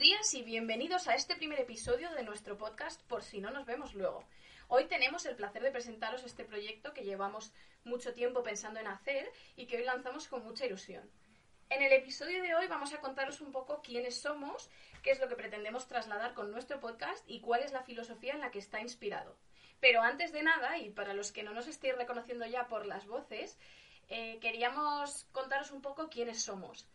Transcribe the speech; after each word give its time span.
Días 0.00 0.32
y 0.32 0.40
bienvenidos 0.40 1.08
a 1.08 1.14
este 1.14 1.36
primer 1.36 1.60
episodio 1.60 2.10
de 2.12 2.22
nuestro 2.22 2.56
podcast 2.56 3.02
Por 3.02 3.22
si 3.22 3.38
no 3.38 3.50
nos 3.50 3.66
vemos 3.66 3.92
luego. 3.92 4.24
Hoy 4.68 4.86
tenemos 4.86 5.26
el 5.26 5.36
placer 5.36 5.62
de 5.62 5.70
presentaros 5.70 6.24
este 6.24 6.46
proyecto 6.46 6.94
que 6.94 7.04
llevamos 7.04 7.52
mucho 7.84 8.14
tiempo 8.14 8.42
pensando 8.42 8.80
en 8.80 8.86
hacer 8.86 9.30
y 9.56 9.66
que 9.66 9.76
hoy 9.76 9.84
lanzamos 9.84 10.26
con 10.26 10.42
mucha 10.42 10.64
ilusión. 10.64 11.06
En 11.68 11.82
el 11.82 11.92
episodio 11.92 12.42
de 12.42 12.54
hoy 12.54 12.66
vamos 12.66 12.94
a 12.94 13.00
contaros 13.02 13.42
un 13.42 13.52
poco 13.52 13.82
quiénes 13.82 14.18
somos, 14.18 14.70
qué 15.02 15.10
es 15.10 15.20
lo 15.20 15.28
que 15.28 15.36
pretendemos 15.36 15.86
trasladar 15.86 16.32
con 16.32 16.50
nuestro 16.50 16.80
podcast 16.80 17.22
y 17.28 17.42
cuál 17.42 17.62
es 17.62 17.72
la 17.72 17.82
filosofía 17.82 18.32
en 18.32 18.40
la 18.40 18.50
que 18.50 18.58
está 18.58 18.80
inspirado. 18.80 19.36
Pero 19.80 20.00
antes 20.00 20.32
de 20.32 20.42
nada, 20.42 20.78
y 20.78 20.88
para 20.88 21.12
los 21.12 21.30
que 21.30 21.42
no 21.42 21.52
nos 21.52 21.68
estéis 21.68 21.98
reconociendo 21.98 22.46
ya 22.46 22.68
por 22.68 22.86
las 22.86 23.06
voces, 23.06 23.58
eh, 24.08 24.38
queríamos 24.40 25.26
contaros 25.32 25.72
un 25.72 25.82
poco 25.82 26.08
quiénes 26.08 26.40
somos. 26.40 26.88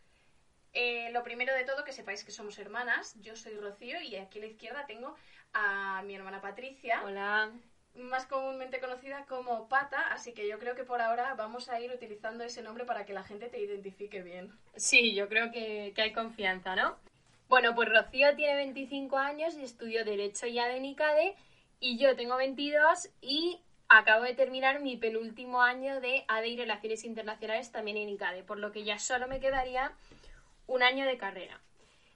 Eh, 0.78 1.08
lo 1.10 1.22
primero 1.22 1.54
de 1.54 1.64
todo, 1.64 1.84
que 1.84 1.92
sepáis 1.94 2.22
que 2.22 2.30
somos 2.30 2.58
hermanas. 2.58 3.16
Yo 3.22 3.34
soy 3.34 3.54
Rocío 3.54 3.98
y 4.02 4.16
aquí 4.16 4.38
a 4.38 4.42
la 4.42 4.48
izquierda 4.48 4.84
tengo 4.86 5.16
a 5.54 6.02
mi 6.02 6.14
hermana 6.14 6.42
Patricia. 6.42 7.02
Hola. 7.02 7.50
Más 7.94 8.26
comúnmente 8.26 8.78
conocida 8.78 9.24
como 9.24 9.70
Pata, 9.70 10.12
así 10.12 10.34
que 10.34 10.46
yo 10.46 10.58
creo 10.58 10.74
que 10.74 10.84
por 10.84 11.00
ahora 11.00 11.32
vamos 11.32 11.70
a 11.70 11.80
ir 11.80 11.90
utilizando 11.90 12.44
ese 12.44 12.60
nombre 12.60 12.84
para 12.84 13.06
que 13.06 13.14
la 13.14 13.22
gente 13.22 13.48
te 13.48 13.58
identifique 13.58 14.22
bien. 14.22 14.52
Sí, 14.76 15.14
yo 15.14 15.30
creo 15.30 15.50
que, 15.50 15.94
que 15.94 16.02
hay 16.02 16.12
confianza, 16.12 16.76
¿no? 16.76 16.98
Bueno, 17.48 17.74
pues 17.74 17.88
Rocío 17.88 18.36
tiene 18.36 18.56
25 18.56 19.16
años 19.16 19.54
y 19.56 19.64
estudió 19.64 20.04
Derecho 20.04 20.46
ya 20.46 20.68
de 20.68 20.78
NICADE 20.78 21.36
y 21.80 21.96
yo 21.96 22.14
tengo 22.16 22.36
22 22.36 23.08
y 23.22 23.62
acabo 23.88 24.24
de 24.24 24.34
terminar 24.34 24.80
mi 24.80 24.98
penúltimo 24.98 25.62
año 25.62 26.00
de 26.00 26.24
ADE 26.28 26.48
y 26.48 26.56
Relaciones 26.58 27.04
Internacionales 27.04 27.72
también 27.72 27.96
en 27.96 28.10
ICADE, 28.10 28.42
por 28.42 28.58
lo 28.58 28.72
que 28.72 28.84
ya 28.84 28.98
solo 28.98 29.26
me 29.28 29.40
quedaría 29.40 29.92
un 30.66 30.82
año 30.82 31.06
de 31.06 31.16
carrera. 31.16 31.60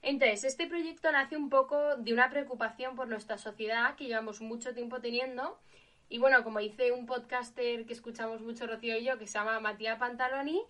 Entonces, 0.01 0.43
este 0.43 0.67
proyecto 0.67 1.11
nace 1.11 1.37
un 1.37 1.49
poco 1.49 1.95
de 1.97 2.13
una 2.13 2.29
preocupación 2.29 2.95
por 2.95 3.07
nuestra 3.07 3.37
sociedad 3.37 3.95
que 3.95 4.05
llevamos 4.05 4.41
mucho 4.41 4.73
tiempo 4.73 4.99
teniendo. 4.99 5.59
Y 6.09 6.17
bueno, 6.17 6.43
como 6.43 6.59
dice 6.59 6.91
un 6.91 7.05
podcaster 7.05 7.85
que 7.85 7.93
escuchamos 7.93 8.41
mucho 8.41 8.67
Rocío 8.67 8.97
y 8.97 9.05
yo, 9.05 9.17
que 9.17 9.27
se 9.27 9.37
llama 9.37 9.59
Matías 9.59 9.99
Pantaloni, 9.99 10.61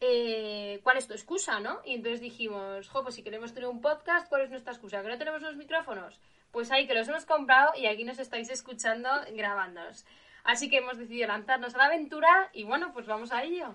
eh, 0.00 0.80
¿cuál 0.82 0.98
es 0.98 1.06
tu 1.06 1.14
excusa, 1.14 1.60
no? 1.60 1.80
Y 1.84 1.94
entonces 1.94 2.20
dijimos, 2.20 2.88
jo, 2.88 3.02
pues 3.02 3.14
si 3.14 3.22
queremos 3.22 3.54
tener 3.54 3.68
un 3.68 3.80
podcast, 3.80 4.28
¿cuál 4.28 4.42
es 4.42 4.50
nuestra 4.50 4.72
excusa? 4.72 5.02
¿Que 5.02 5.08
no 5.08 5.18
tenemos 5.18 5.40
los 5.40 5.56
micrófonos? 5.56 6.20
Pues 6.50 6.70
ahí 6.70 6.86
que 6.86 6.94
los 6.94 7.08
hemos 7.08 7.24
comprado 7.24 7.72
y 7.76 7.86
aquí 7.86 8.04
nos 8.04 8.18
estáis 8.18 8.50
escuchando 8.50 9.08
grabándonos. 9.32 10.04
Así 10.44 10.68
que 10.68 10.76
hemos 10.76 10.98
decidido 10.98 11.26
lanzarnos 11.28 11.74
a 11.74 11.78
la 11.78 11.86
aventura 11.86 12.50
y 12.52 12.64
bueno, 12.64 12.92
pues 12.92 13.06
vamos 13.06 13.32
a 13.32 13.42
ello. 13.42 13.74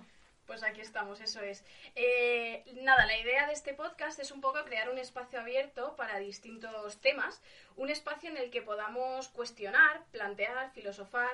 Pues 0.50 0.64
aquí 0.64 0.80
estamos, 0.80 1.20
eso 1.20 1.40
es. 1.42 1.62
Eh, 1.94 2.64
nada, 2.82 3.06
la 3.06 3.16
idea 3.16 3.46
de 3.46 3.52
este 3.52 3.72
podcast 3.72 4.18
es 4.18 4.32
un 4.32 4.40
poco 4.40 4.64
crear 4.64 4.90
un 4.90 4.98
espacio 4.98 5.38
abierto 5.38 5.94
para 5.94 6.18
distintos 6.18 7.00
temas, 7.00 7.40
un 7.76 7.88
espacio 7.88 8.30
en 8.30 8.36
el 8.36 8.50
que 8.50 8.60
podamos 8.60 9.28
cuestionar, 9.28 10.04
plantear, 10.10 10.72
filosofar, 10.72 11.30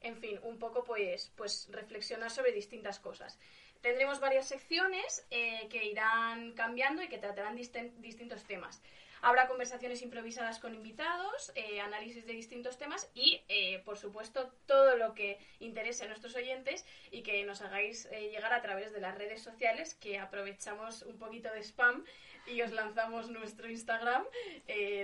en 0.00 0.16
fin, 0.16 0.40
un 0.42 0.58
poco 0.58 0.84
pues, 0.84 1.30
pues 1.36 1.68
reflexionar 1.70 2.30
sobre 2.30 2.52
distintas 2.52 2.98
cosas. 2.98 3.38
Tendremos 3.82 4.20
varias 4.20 4.48
secciones 4.48 5.26
eh, 5.30 5.68
que 5.68 5.84
irán 5.84 6.52
cambiando 6.52 7.02
y 7.02 7.08
que 7.08 7.18
tratarán 7.18 7.56
distintos 7.56 8.42
temas. 8.44 8.80
Habrá 9.22 9.48
conversaciones 9.48 10.02
improvisadas 10.02 10.58
con 10.58 10.74
invitados, 10.74 11.52
eh, 11.54 11.80
análisis 11.80 12.26
de 12.26 12.32
distintos 12.32 12.78
temas 12.78 13.10
y, 13.14 13.40
eh, 13.48 13.82
por 13.84 13.96
supuesto, 13.98 14.52
todo 14.66 14.96
lo 14.96 15.14
que 15.14 15.38
interese 15.60 16.04
a 16.04 16.08
nuestros 16.08 16.34
oyentes 16.36 16.84
y 17.10 17.22
que 17.22 17.44
nos 17.44 17.62
hagáis 17.62 18.06
eh, 18.12 18.30
llegar 18.30 18.52
a 18.52 18.62
través 18.62 18.92
de 18.92 19.00
las 19.00 19.16
redes 19.16 19.42
sociales, 19.42 19.94
que 19.94 20.18
aprovechamos 20.18 21.02
un 21.02 21.18
poquito 21.18 21.50
de 21.52 21.60
spam 21.60 22.04
y 22.46 22.62
os 22.62 22.72
lanzamos 22.72 23.28
nuestro 23.30 23.68
Instagram, 23.68 24.24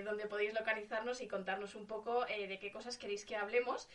donde 0.04 0.26
podéis 0.26 0.54
localizarnos 0.54 1.20
y 1.20 1.26
contarnos 1.26 1.74
un 1.74 1.88
poco 1.88 2.24
de 2.24 2.56
qué 2.60 2.70
cosas 2.70 2.98
queréis 2.98 3.24
que 3.24 3.34
hablemos. 3.34 3.88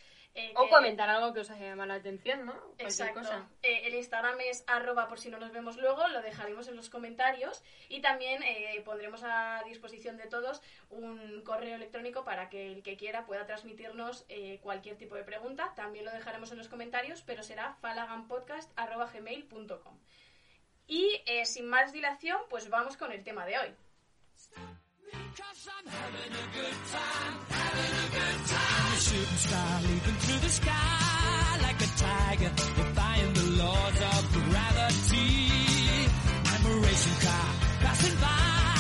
O 0.56 0.70
comentar 0.70 1.10
algo 1.10 1.34
que 1.34 1.40
os 1.40 1.50
haya 1.50 1.70
llamado 1.70 1.88
la 1.88 1.96
atención, 1.96 2.46
¿no? 2.46 2.54
Exacto. 2.78 3.22
el 3.64 3.96
Instagram 3.96 4.40
es 4.42 4.64
arroba 4.68 5.08
por 5.08 5.20
si 5.20 5.30
no 5.30 5.40
nos 5.40 5.52
vemos 5.52 5.78
luego, 5.78 6.08
lo 6.10 6.22
dejaremos 6.22 6.68
en 6.68 6.76
los 6.76 6.90
comentarios 6.90 7.64
y 7.90 8.02
también 8.02 8.44
pondremos 8.84 9.24
a 9.24 9.64
disposición 9.66 10.18
de 10.18 10.28
todos 10.28 10.62
un 10.90 11.42
correo 11.44 11.76
electrónico 11.76 12.24
para 12.24 12.50
que 12.50 12.72
el 12.72 12.82
que 12.84 12.98
quiera 12.98 13.26
pueda 13.26 13.46
transmitirnos 13.46 14.26
eh, 14.30 14.60
cualquier 14.62 14.98
tipo 14.98 15.16
de 15.16 15.24
pregunta. 15.24 15.74
También 15.76 16.06
lo 16.06 16.12
dejaremos 16.12 16.52
en 16.52 16.58
los 16.58 16.68
comentarios, 16.68 17.22
pero 17.24 17.44
será 17.44 17.74
falaganpodcast.gmail.com. 17.82 19.98
Y 20.88 21.22
eh, 21.26 21.46
sin 21.46 21.68
más 21.68 21.92
dilación, 21.92 22.40
pues 22.50 22.70
vamos 22.70 22.96
con 22.98 23.12
el 23.12 23.24
tema 23.24 23.46
de 23.46 23.58
hoy. 23.58 23.76
shooting 29.18 29.38
star 29.38 29.82
leaping 29.82 30.20
through 30.22 30.40
the 30.40 30.50
sky 30.50 31.58
like 31.64 31.82
a 31.82 31.90
tiger, 31.98 32.52
defying 32.56 33.34
the 33.34 33.64
laws 33.64 33.98
of 34.14 34.34
gravity. 34.34 36.10
I'm 36.46 36.66
a 36.66 36.76
racing 36.86 37.20
car 37.26 37.50
passing 37.82 38.20
by. 38.22 38.77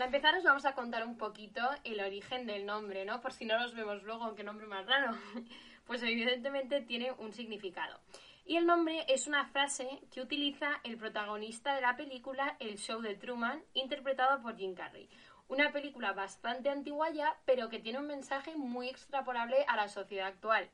Para 0.00 0.08
empezar 0.16 0.34
os 0.34 0.44
vamos 0.44 0.64
a 0.64 0.72
contar 0.72 1.06
un 1.06 1.18
poquito 1.18 1.60
el 1.84 2.00
origen 2.00 2.46
del 2.46 2.64
nombre, 2.64 3.04
¿no? 3.04 3.20
Por 3.20 3.34
si 3.34 3.44
no 3.44 3.58
los 3.58 3.74
vemos 3.74 4.02
luego, 4.02 4.34
qué 4.34 4.42
nombre 4.42 4.66
más 4.66 4.86
raro. 4.86 5.12
Pues 5.86 6.02
evidentemente 6.02 6.80
tiene 6.80 7.12
un 7.12 7.34
significado. 7.34 8.00
Y 8.46 8.56
el 8.56 8.64
nombre 8.64 9.04
es 9.08 9.26
una 9.26 9.44
frase 9.44 10.00
que 10.10 10.22
utiliza 10.22 10.80
el 10.84 10.96
protagonista 10.96 11.74
de 11.74 11.82
la 11.82 11.96
película 11.96 12.56
El 12.60 12.78
Show 12.78 13.02
de 13.02 13.14
Truman, 13.14 13.62
interpretado 13.74 14.40
por 14.40 14.56
Jim 14.56 14.74
Carrey. 14.74 15.10
Una 15.48 15.70
película 15.70 16.12
bastante 16.12 16.70
antigua 16.70 17.10
ya, 17.10 17.36
pero 17.44 17.68
que 17.68 17.80
tiene 17.80 17.98
un 17.98 18.06
mensaje 18.06 18.56
muy 18.56 18.88
extrapolable 18.88 19.66
a 19.68 19.76
la 19.76 19.88
sociedad 19.88 20.28
actual. 20.28 20.70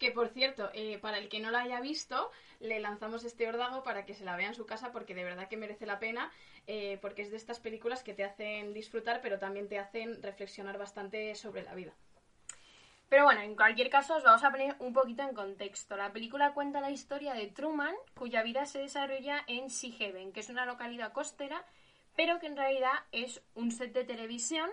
Que 0.00 0.10
por 0.10 0.28
cierto, 0.30 0.70
eh, 0.72 0.98
para 0.98 1.18
el 1.18 1.28
que 1.28 1.40
no 1.40 1.50
la 1.50 1.60
haya 1.60 1.78
visto, 1.80 2.30
le 2.58 2.80
lanzamos 2.80 3.22
este 3.24 3.46
ordago 3.46 3.82
para 3.82 4.06
que 4.06 4.14
se 4.14 4.24
la 4.24 4.34
vea 4.34 4.48
en 4.48 4.54
su 4.54 4.64
casa 4.64 4.92
porque 4.92 5.14
de 5.14 5.24
verdad 5.24 5.46
que 5.46 5.58
merece 5.58 5.84
la 5.84 5.98
pena, 5.98 6.32
eh, 6.66 6.98
porque 7.02 7.20
es 7.20 7.30
de 7.30 7.36
estas 7.36 7.60
películas 7.60 8.02
que 8.02 8.14
te 8.14 8.24
hacen 8.24 8.72
disfrutar, 8.72 9.20
pero 9.20 9.38
también 9.38 9.68
te 9.68 9.78
hacen 9.78 10.22
reflexionar 10.22 10.78
bastante 10.78 11.34
sobre 11.34 11.62
la 11.64 11.74
vida. 11.74 11.92
Pero 13.10 13.24
bueno, 13.24 13.42
en 13.42 13.54
cualquier 13.54 13.90
caso 13.90 14.16
os 14.16 14.24
vamos 14.24 14.42
a 14.42 14.50
poner 14.50 14.74
un 14.78 14.94
poquito 14.94 15.22
en 15.22 15.34
contexto. 15.34 15.98
La 15.98 16.12
película 16.12 16.54
cuenta 16.54 16.80
la 16.80 16.90
historia 16.90 17.34
de 17.34 17.48
Truman, 17.48 17.94
cuya 18.14 18.42
vida 18.42 18.64
se 18.64 18.78
desarrolla 18.78 19.44
en 19.48 19.68
Sea 19.68 19.92
Haven, 20.00 20.32
que 20.32 20.40
es 20.40 20.48
una 20.48 20.64
localidad 20.64 21.12
costera, 21.12 21.66
pero 22.16 22.38
que 22.38 22.46
en 22.46 22.56
realidad 22.56 22.92
es 23.12 23.42
un 23.54 23.70
set 23.70 23.92
de 23.92 24.04
televisión 24.04 24.70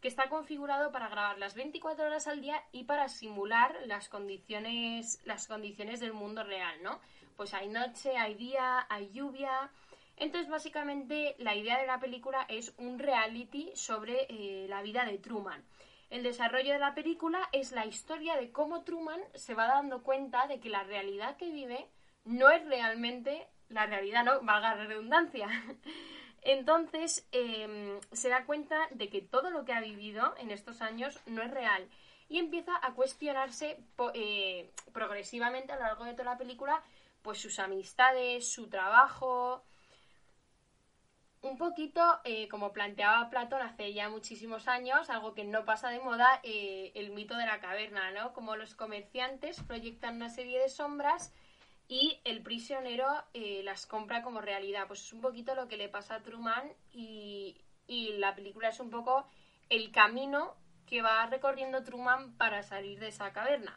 que 0.00 0.08
está 0.08 0.28
configurado 0.28 0.92
para 0.92 1.08
grabar 1.08 1.38
las 1.38 1.54
24 1.54 2.06
horas 2.06 2.26
al 2.26 2.40
día 2.40 2.62
y 2.72 2.84
para 2.84 3.08
simular 3.08 3.76
las 3.86 4.08
condiciones, 4.08 5.20
las 5.24 5.46
condiciones 5.46 6.00
del 6.00 6.12
mundo 6.12 6.42
real, 6.42 6.82
¿no? 6.82 7.00
Pues 7.36 7.54
hay 7.54 7.68
noche, 7.68 8.16
hay 8.16 8.34
día, 8.34 8.86
hay 8.88 9.10
lluvia. 9.12 9.70
Entonces, 10.16 10.50
básicamente, 10.50 11.34
la 11.38 11.54
idea 11.54 11.78
de 11.78 11.86
la 11.86 12.00
película 12.00 12.44
es 12.48 12.74
un 12.78 12.98
reality 12.98 13.70
sobre 13.74 14.26
eh, 14.28 14.66
la 14.68 14.82
vida 14.82 15.04
de 15.04 15.18
Truman. 15.18 15.64
El 16.10 16.22
desarrollo 16.22 16.72
de 16.72 16.78
la 16.78 16.94
película 16.94 17.48
es 17.52 17.72
la 17.72 17.86
historia 17.86 18.36
de 18.36 18.50
cómo 18.50 18.82
Truman 18.82 19.20
se 19.34 19.54
va 19.54 19.66
dando 19.66 20.02
cuenta 20.02 20.46
de 20.48 20.60
que 20.60 20.68
la 20.68 20.82
realidad 20.82 21.36
que 21.36 21.50
vive 21.50 21.88
no 22.24 22.50
es 22.50 22.64
realmente 22.66 23.46
la 23.68 23.86
realidad, 23.86 24.24
¿no? 24.24 24.40
Valga 24.42 24.74
la 24.74 24.86
redundancia. 24.86 25.48
Entonces 26.42 27.26
em, 27.32 28.00
se 28.12 28.28
da 28.28 28.46
cuenta 28.46 28.88
de 28.92 29.08
que 29.08 29.20
todo 29.20 29.50
lo 29.50 29.64
que 29.64 29.72
ha 29.72 29.80
vivido 29.80 30.34
en 30.38 30.50
estos 30.50 30.80
años 30.80 31.18
no 31.26 31.42
es 31.42 31.50
real 31.50 31.88
y 32.28 32.38
empieza 32.38 32.72
a 32.80 32.94
cuestionarse 32.94 33.78
eh, 34.14 34.70
progresivamente 34.92 35.72
a 35.72 35.76
lo 35.76 35.82
largo 35.82 36.04
de 36.04 36.12
toda 36.12 36.32
la 36.32 36.38
película 36.38 36.82
pues 37.22 37.38
sus 37.40 37.58
amistades, 37.58 38.50
su 38.50 38.68
trabajo. 38.68 39.64
un 41.42 41.56
poquito, 41.58 42.02
eh, 42.24 42.48
como 42.48 42.72
planteaba 42.72 43.30
Platón 43.30 43.62
hace 43.62 43.92
ya 43.94 44.08
muchísimos 44.10 44.68
años, 44.68 45.08
algo 45.10 45.34
que 45.34 45.44
no 45.44 45.64
pasa 45.64 45.88
de 45.88 45.98
moda, 46.00 46.40
eh, 46.42 46.92
el 46.94 47.10
mito 47.10 47.36
de 47.36 47.46
la 47.46 47.60
caverna, 47.60 48.10
¿no? 48.12 48.32
Como 48.34 48.56
los 48.56 48.74
comerciantes 48.74 49.62
proyectan 49.62 50.16
una 50.16 50.28
serie 50.28 50.58
de 50.60 50.68
sombras 50.68 51.32
y 51.90 52.20
el 52.22 52.40
prisionero 52.40 53.04
eh, 53.34 53.62
las 53.64 53.84
compra 53.84 54.22
como 54.22 54.40
realidad. 54.40 54.86
Pues 54.86 55.02
es 55.02 55.12
un 55.12 55.20
poquito 55.20 55.56
lo 55.56 55.66
que 55.66 55.76
le 55.76 55.88
pasa 55.88 56.14
a 56.14 56.22
Truman 56.22 56.72
y, 56.92 57.60
y 57.88 58.12
la 58.12 58.36
película 58.36 58.68
es 58.68 58.78
un 58.78 58.90
poco 58.90 59.26
el 59.68 59.90
camino 59.90 60.54
que 60.86 61.02
va 61.02 61.26
recorriendo 61.26 61.82
Truman 61.82 62.36
para 62.36 62.62
salir 62.62 63.00
de 63.00 63.08
esa 63.08 63.32
caverna. 63.32 63.76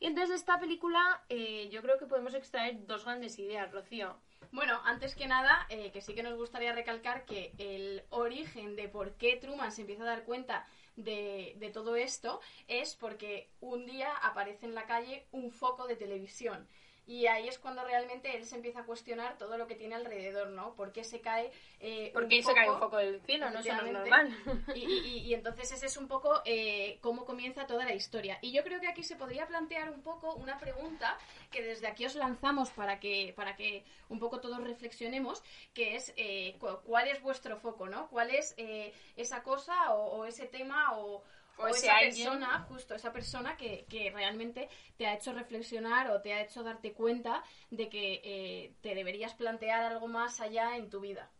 Y 0.00 0.06
entonces 0.06 0.30
de 0.30 0.34
esta 0.34 0.58
película 0.58 1.22
yo 1.70 1.80
creo 1.82 1.98
que 1.98 2.06
podemos 2.06 2.34
extraer 2.34 2.86
dos 2.86 3.04
grandes 3.04 3.38
ideas, 3.38 3.70
Rocío. 3.70 4.16
Bueno, 4.50 4.80
antes 4.84 5.14
que 5.14 5.26
nada, 5.26 5.66
eh, 5.68 5.90
que 5.92 6.00
sí 6.00 6.14
que 6.14 6.22
nos 6.22 6.36
gustaría 6.36 6.72
recalcar 6.72 7.24
que 7.24 7.52
el 7.58 8.02
origen 8.10 8.76
de 8.76 8.88
por 8.88 9.14
qué 9.14 9.36
Truman 9.36 9.72
se 9.72 9.82
empieza 9.82 10.02
a 10.04 10.06
dar 10.06 10.24
cuenta 10.24 10.66
de, 10.96 11.54
de, 11.58 11.70
todo 11.70 11.94
esto 11.96 12.40
es 12.66 12.96
porque 12.96 13.48
un 13.60 13.86
día 13.86 14.12
aparece 14.22 14.66
en 14.66 14.74
la 14.74 14.86
calle 14.86 15.26
un 15.32 15.52
foco 15.52 15.86
de 15.86 15.96
televisión. 15.96 16.66
Y 17.08 17.26
ahí 17.26 17.48
es 17.48 17.58
cuando 17.58 17.82
realmente 17.84 18.36
él 18.36 18.44
se 18.44 18.54
empieza 18.54 18.80
a 18.80 18.84
cuestionar 18.84 19.38
todo 19.38 19.56
lo 19.56 19.66
que 19.66 19.74
tiene 19.74 19.94
alrededor, 19.94 20.50
¿no? 20.50 20.74
¿Por 20.74 20.92
qué 20.92 21.04
se 21.04 21.22
cae 21.22 21.50
eh, 21.80 22.10
¿Por 22.12 22.28
qué 22.28 22.42
se 22.42 22.52
cae 22.52 22.68
un 22.68 22.78
foco 22.78 22.98
del 22.98 23.22
cielo? 23.22 23.48
No, 23.48 23.60
eso 23.60 23.72
no 23.72 23.86
es 23.86 23.92
normal. 23.92 24.36
Y, 24.74 24.84
y, 24.84 25.18
y, 25.20 25.34
entonces 25.34 25.72
ese 25.72 25.86
es 25.86 25.96
un 25.96 26.06
poco 26.06 26.42
eh, 26.44 26.98
cómo 27.00 27.24
comienza 27.24 27.66
toda 27.66 27.86
la 27.86 27.94
historia. 27.94 28.38
Y 28.42 28.52
yo 28.52 28.62
creo 28.62 28.78
que 28.78 28.88
aquí 28.88 29.02
se 29.02 29.16
podría 29.16 29.46
plantear 29.46 29.88
un 29.88 30.02
poco 30.02 30.34
una 30.34 30.58
pregunta 30.58 31.16
que 31.50 31.62
desde 31.62 31.86
aquí 31.86 32.04
os 32.04 32.14
lanzamos 32.14 32.68
para 32.72 33.00
que, 33.00 33.32
para 33.34 33.56
que 33.56 33.84
un 34.10 34.18
poco 34.18 34.40
todos 34.40 34.62
reflexionemos, 34.62 35.42
que 35.72 35.96
es 35.96 36.12
eh, 36.18 36.58
cuál 36.84 37.08
es 37.08 37.22
vuestro 37.22 37.56
foco, 37.56 37.88
¿no? 37.88 38.08
¿Cuál 38.08 38.34
es 38.34 38.54
eh, 38.58 38.92
esa 39.16 39.42
cosa 39.42 39.94
o, 39.94 40.18
o 40.18 40.24
ese 40.26 40.46
tema 40.46 40.98
o 40.98 41.22
o, 41.58 41.68
esa 41.68 41.98
persona, 41.98 42.66
justo 42.68 42.94
esa 42.94 43.12
persona 43.12 43.56
que, 43.56 43.86
que, 43.88 44.10
realmente 44.10 44.68
te 44.96 45.06
ha 45.06 45.14
hecho 45.14 45.32
reflexionar 45.32 46.10
o 46.10 46.20
te 46.20 46.32
ha 46.32 46.42
hecho 46.42 46.62
darte 46.62 46.92
cuenta 46.92 47.42
de 47.70 47.88
que 47.88 48.20
eh, 48.24 48.72
te 48.80 48.94
deberías 48.94 49.34
plantear 49.34 49.82
algo 49.82 50.08
más 50.08 50.40
allá 50.40 50.76
en 50.76 50.90
tu 50.90 51.00
vida. 51.00 51.30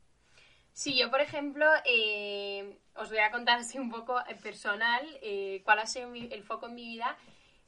Sí, 0.78 0.96
yo 0.96 1.10
por 1.10 1.20
ejemplo 1.20 1.66
eh, 1.84 2.78
os 2.94 3.08
voy 3.08 3.18
a 3.18 3.32
contar 3.32 3.58
así 3.58 3.80
un 3.80 3.90
poco 3.90 4.16
personal 4.44 5.04
eh, 5.22 5.60
cuál 5.64 5.80
ha 5.80 5.86
sido 5.86 6.08
mi, 6.08 6.28
el 6.30 6.44
foco 6.44 6.66
en 6.66 6.76
mi 6.76 6.86
vida 6.86 7.16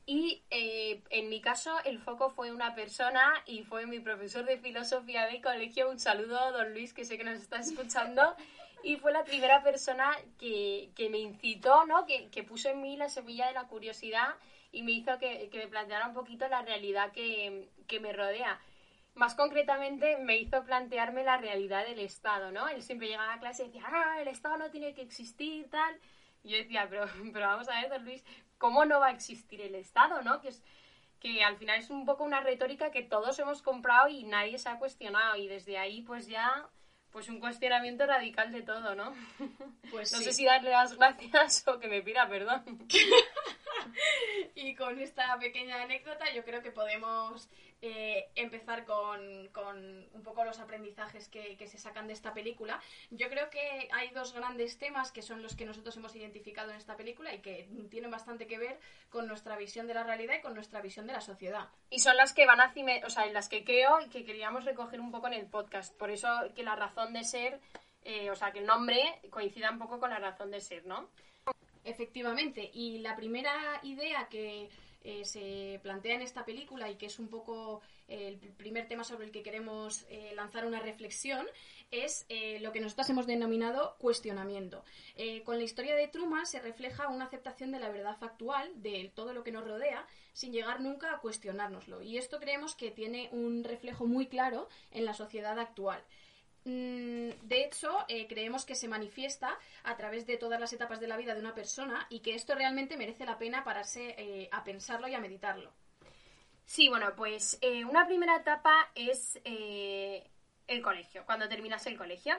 y 0.06 0.44
eh, 0.50 1.02
en 1.11 1.29
mi 1.29 1.41
caso 1.41 1.76
el 1.85 1.99
foco 1.99 2.31
fue 2.31 2.52
una 2.52 2.75
persona 2.75 3.32
y 3.47 3.62
fue 3.64 3.87
mi 3.87 4.00
profesor 4.00 4.44
de 4.44 4.58
filosofía 4.58 5.26
de 5.26 5.41
colegio. 5.41 5.91
Un 5.91 5.99
saludo, 5.99 6.52
don 6.52 6.73
Luis, 6.73 6.93
que 6.93 7.05
sé 7.05 7.19
que 7.19 7.25
nos 7.25 7.41
está 7.41 7.58
escuchando 7.58 8.37
y 8.82 8.97
fue 8.97 9.12
la 9.12 9.25
primera 9.25 9.62
persona 9.62 10.17
que, 10.38 10.91
que 10.94 11.09
me 11.11 11.19
incitó, 11.19 11.85
¿no? 11.87 12.06
Que, 12.06 12.31
que, 12.31 12.43
puso 12.43 12.69
en 12.71 12.81
mí 12.81 12.97
la 12.97 13.09
semilla 13.09 13.47
de 13.47 13.53
la 13.53 13.67
curiosidad 13.67 14.35
y 14.73 14.82
me 14.82 14.93
hizo 14.93 15.19
que, 15.19 15.49
que 15.50 15.59
me 15.59 15.69
planteara 15.69 16.06
un 16.06 16.15
poquito 16.15 16.49
la 16.49 16.62
realidad 16.62 17.12
que, 17.12 17.69
me 18.00 18.12
rodea. 18.12 18.61
Más 19.15 19.35
concretamente, 19.35 20.17
me 20.19 20.38
hizo 20.38 20.65
plantearme 20.65 21.25
la 21.25 21.37
realidad 21.37 21.85
del 21.85 21.99
Estado, 21.99 22.53
¿no? 22.53 22.69
Él 22.69 22.82
siempre 22.82 23.09
llegaba 23.09 23.35
a 23.35 23.41
clase 23.41 23.65
y 23.65 23.67
decía, 23.67 23.85
ah, 23.87 24.21
el 24.21 24.29
Estado 24.29 24.56
no 24.56 24.71
tiene 24.71 24.94
que 24.94 25.03
existir, 25.03 25.69
tal. 25.69 25.99
Y 26.43 26.50
yo 26.50 26.56
decía, 26.56 26.87
pero, 26.88 27.06
pero 27.33 27.47
vamos 27.47 27.69
a 27.69 27.81
ver, 27.81 27.91
don 27.91 28.05
Luis, 28.05 28.25
¿cómo 28.59 28.85
no 28.85 29.00
va 29.00 29.09
a 29.09 29.12
existir 29.12 29.61
el 29.61 29.75
Estado, 29.75 30.23
no? 30.23 30.41
Que 30.41 30.49
es, 30.49 30.62
que 31.19 31.44
al 31.44 31.56
final 31.56 31.79
es 31.79 31.91
un 31.91 32.06
poco 32.06 32.25
una 32.25 32.41
retórica 32.41 32.91
que 32.91 33.03
todos 33.03 33.38
hemos 33.38 33.61
comprado 33.62 34.09
y 34.09 34.25
nadie 34.25 34.59
se 34.59 34.71
ha 34.71 34.79
cuestionado 34.79 35.37
y 35.37 35.49
desde 35.49 35.76
ahí 35.76 36.00
pues 36.03 36.26
ya 36.26 36.67
pues 37.12 37.29
un 37.29 37.41
cuestionamiento 37.41 38.07
radical 38.07 38.53
de 38.53 38.62
todo, 38.62 38.95
¿no? 38.95 39.12
Pues 39.91 40.12
no 40.12 40.19
sí. 40.19 40.25
sé 40.25 40.33
si 40.33 40.45
darle 40.45 40.71
las 40.71 40.95
gracias 40.97 41.67
o 41.67 41.79
que 41.79 41.89
me 41.89 42.03
pida 42.03 42.29
perdón. 42.29 42.62
y 44.55 44.75
con 44.75 44.99
esta 44.99 45.38
pequeña 45.38 45.82
anécdota 45.82 46.32
yo 46.35 46.44
creo 46.44 46.62
que 46.62 46.71
podemos 46.71 47.49
eh, 47.82 48.29
empezar 48.35 48.85
con, 48.85 49.49
con, 49.53 50.06
un 50.12 50.23
poco 50.23 50.44
los 50.44 50.61
aprendizajes 50.61 51.29
que, 51.29 51.56
que, 51.56 51.67
se 51.67 51.79
sacan 51.79 52.06
de 52.09 52.12
esta 52.12 52.35
película. 52.35 52.79
Yo 53.11 53.31
creo 53.31 53.49
que 53.49 53.88
hay 53.93 54.11
dos 54.11 54.35
grandes 54.35 54.79
temas 54.79 55.12
que 55.12 55.23
son 55.23 55.43
los 55.43 55.56
que 55.56 55.65
nosotros 55.65 55.97
hemos 55.97 56.15
identificado 56.15 56.71
en 56.71 56.77
esta 56.77 56.99
película 56.99 57.32
y 57.32 57.38
que 57.38 57.71
tienen 57.91 58.11
bastante 58.11 58.47
que 58.47 58.59
ver 58.59 58.79
con 59.09 59.27
nuestra 59.27 59.56
visión 59.56 59.87
de 59.87 59.94
la 59.94 60.05
realidad 60.05 60.35
y 60.38 60.43
con 60.43 60.55
nuestra 60.55 60.83
visión 60.83 61.06
de 61.06 61.15
la 61.15 61.23
sociedad. 61.23 61.71
Y 61.88 62.00
son 62.00 62.19
las 62.19 62.35
que 62.35 62.44
van 62.44 62.61
a 62.61 62.75
cime, 62.75 63.03
o 63.06 63.09
sea, 63.09 63.25
las 63.33 63.49
que 63.49 63.65
creo 63.65 63.99
que 64.12 64.26
queríamos 64.26 64.67
recoger 64.67 65.00
un 65.00 65.11
poco 65.11 65.29
en 65.29 65.35
el 65.35 65.47
podcast. 65.47 65.97
Por 65.97 66.11
eso 66.11 66.29
que 66.55 66.62
la 66.62 66.76
razón 66.76 67.15
de 67.15 67.25
ser, 67.25 67.61
eh, 68.03 68.31
o 68.31 68.37
sea, 68.37 68.53
que 68.53 68.59
el 68.59 68.67
nombre 68.67 69.00
coincida 69.31 69.71
un 69.71 69.79
poco 69.79 69.99
con 69.99 70.11
la 70.11 70.19
razón 70.19 70.50
de 70.50 70.61
ser, 70.61 70.85
¿no? 70.85 71.09
Efectivamente. 71.85 72.71
Y 72.73 72.99
la 72.99 73.17
primera 73.17 73.81
idea 73.82 74.29
que 74.29 74.69
eh, 75.03 75.25
se 75.25 75.81
plantea 75.82 76.17
en 76.17 76.23
esta 76.23 76.44
película 76.44 76.91
y 76.91 76.97
que 76.97 77.06
es 77.06 77.19
un 77.19 77.29
poco 77.29 77.81
eh, 78.06 78.29
el 78.29 78.37
primer 78.37 78.87
tema 78.87 79.03
sobre 79.03 79.25
el 79.25 79.32
que 79.32 79.43
queremos 79.43 80.05
eh, 80.11 80.32
lanzar 80.35 80.67
una 80.67 80.81
reflexión 80.81 81.47
es 81.91 82.27
lo 82.61 82.71
que 82.71 82.81
nosotros 82.81 83.11
hemos 83.11 83.27
denominado 83.27 83.97
cuestionamiento. 83.99 84.85
Con 85.44 85.59
la 85.59 85.65
historia 85.65 85.97
de 85.97 86.06
Truman 86.06 86.47
se 86.47 86.61
refleja 86.61 87.09
una 87.09 87.25
aceptación 87.25 87.73
de 87.73 87.81
la 87.81 87.88
verdad 87.88 88.17
factual, 88.17 88.71
de 88.81 89.11
todo 89.12 89.35
lo 89.35 89.43
que 89.43 89.50
nos 89.50 89.67
rodea, 89.67 90.06
sin 90.33 90.53
llegar 90.53 90.81
nunca 90.81 91.12
a 91.12 91.19
cuestionárnoslo. 91.19 92.00
Y 92.00 92.17
esto 92.17 92.38
creemos 92.38 92.76
que 92.76 92.93
tiene 92.93 93.29
un 93.33 93.65
reflejo 93.65 94.06
muy 94.06 94.29
claro 94.29 94.69
en 94.93 95.05
la 95.05 95.15
sociedad 95.15 95.59
actual. 95.59 96.00
Mm, 96.65 97.31
de 97.43 97.65
hecho, 97.65 97.91
eh, 98.09 98.27
creemos 98.29 98.67
que 98.67 98.75
se 98.75 98.89
manifiesta 98.89 99.57
a 99.83 99.97
través 99.97 100.27
de 100.27 100.37
todas 100.37 100.61
las 100.61 100.73
etapas 100.73 101.01
de 101.01 101.09
la 101.09 101.17
vida 101.17 101.35
de 101.35 101.41
una 101.41 101.55
persona 101.55 102.07
y 102.11 102.21
que 102.21 102.35
esto 102.35 102.55
realmente 102.55 102.97
merece 102.97 103.25
la 103.25 103.39
pena 103.39 103.65
pararse 103.65 104.15
eh, 104.19 104.49
a 104.53 104.62
pensarlo 104.62 105.09
y 105.09 105.15
a 105.15 105.21
meditarlo. 105.21 105.73
Sí, 106.67 106.89
bueno, 106.89 107.15
pues 107.17 107.59
eh, 107.62 107.85
una 107.85 108.07
primera 108.07 108.37
etapa 108.37 108.91
es 108.95 109.41
el 109.45 110.83
colegio, 110.83 111.25
cuando 111.27 111.49
terminas 111.49 111.87
el 111.87 111.97
colegio. 111.97 112.39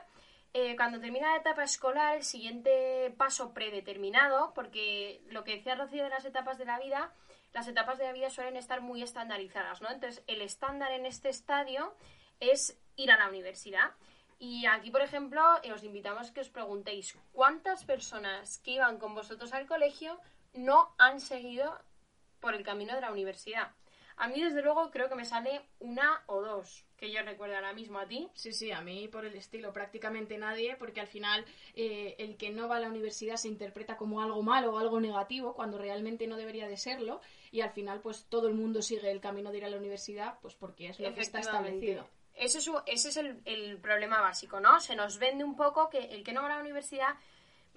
Cuando 0.75 0.99
termina 0.99 1.31
la 1.31 1.37
etapa 1.37 1.63
escolar, 1.63 2.17
el 2.17 2.23
siguiente 2.23 3.13
paso 3.17 3.53
predeterminado, 3.53 4.53
porque 4.53 5.21
lo 5.29 5.45
que 5.45 5.55
decía 5.55 5.75
Rocío 5.75 6.03
de 6.03 6.09
las 6.09 6.25
etapas 6.25 6.57
de 6.57 6.65
la 6.65 6.77
vida, 6.77 7.13
las 7.53 7.69
etapas 7.69 7.97
de 7.97 8.03
la 8.03 8.11
vida 8.11 8.29
suelen 8.29 8.57
estar 8.57 8.81
muy 8.81 9.01
estandarizadas, 9.01 9.81
¿no? 9.81 9.89
Entonces, 9.89 10.23
el 10.27 10.41
estándar 10.41 10.91
en 10.91 11.05
este 11.05 11.29
estadio 11.29 11.95
es 12.41 12.77
ir 12.97 13.11
a 13.11 13.17
la 13.17 13.29
universidad. 13.29 13.91
Y 14.41 14.65
aquí, 14.65 14.89
por 14.89 15.03
ejemplo, 15.03 15.39
eh, 15.61 15.71
os 15.71 15.83
invitamos 15.83 16.27
a 16.27 16.33
que 16.33 16.41
os 16.41 16.49
preguntéis 16.49 17.15
cuántas 17.31 17.85
personas 17.85 18.57
que 18.63 18.71
iban 18.71 18.97
con 18.97 19.13
vosotros 19.13 19.53
al 19.53 19.67
colegio 19.67 20.19
no 20.55 20.95
han 20.97 21.19
seguido 21.19 21.77
por 22.39 22.55
el 22.55 22.63
camino 22.63 22.95
de 22.95 23.01
la 23.01 23.11
universidad. 23.11 23.69
A 24.17 24.27
mí, 24.27 24.41
desde 24.41 24.63
luego, 24.63 24.89
creo 24.89 25.09
que 25.09 25.15
me 25.15 25.25
sale 25.25 25.61
una 25.77 26.23
o 26.25 26.41
dos, 26.41 26.87
que 26.97 27.11
yo 27.11 27.21
recuerdo 27.21 27.53
ahora 27.53 27.73
mismo 27.73 27.99
a 27.99 28.07
ti. 28.07 28.29
Sí, 28.33 28.51
sí, 28.51 28.71
a 28.71 28.81
mí 28.81 29.07
por 29.07 29.25
el 29.25 29.35
estilo, 29.35 29.73
prácticamente 29.73 30.39
nadie, 30.39 30.75
porque 30.75 31.01
al 31.01 31.07
final 31.07 31.45
eh, 31.75 32.15
el 32.17 32.35
que 32.35 32.49
no 32.49 32.67
va 32.67 32.77
a 32.77 32.79
la 32.79 32.89
universidad 32.89 33.35
se 33.35 33.47
interpreta 33.47 33.95
como 33.95 34.23
algo 34.23 34.41
malo 34.41 34.73
o 34.73 34.79
algo 34.79 34.99
negativo, 34.99 35.53
cuando 35.53 35.77
realmente 35.77 36.25
no 36.25 36.35
debería 36.35 36.67
de 36.67 36.77
serlo, 36.77 37.21
y 37.51 37.61
al 37.61 37.69
final, 37.69 38.01
pues 38.01 38.25
todo 38.27 38.47
el 38.47 38.55
mundo 38.55 38.81
sigue 38.81 39.11
el 39.11 39.21
camino 39.21 39.51
de 39.51 39.59
ir 39.59 39.65
a 39.65 39.69
la 39.69 39.77
universidad, 39.77 40.39
pues 40.41 40.55
porque 40.55 40.87
es 40.87 40.99
lo 40.99 41.13
que 41.13 41.21
está 41.21 41.41
establecido. 41.41 42.07
Ese 42.41 42.57
es, 42.57 42.71
ese 42.87 43.09
es 43.09 43.17
el, 43.17 43.39
el, 43.45 43.77
problema 43.77 44.19
básico, 44.19 44.59
¿no? 44.59 44.79
Se 44.79 44.95
nos 44.95 45.19
vende 45.19 45.43
un 45.43 45.55
poco 45.55 45.91
que 45.91 45.99
el 45.99 46.23
que 46.23 46.33
no 46.33 46.41
va 46.41 46.47
a 46.47 46.55
la 46.55 46.61
universidad 46.61 47.15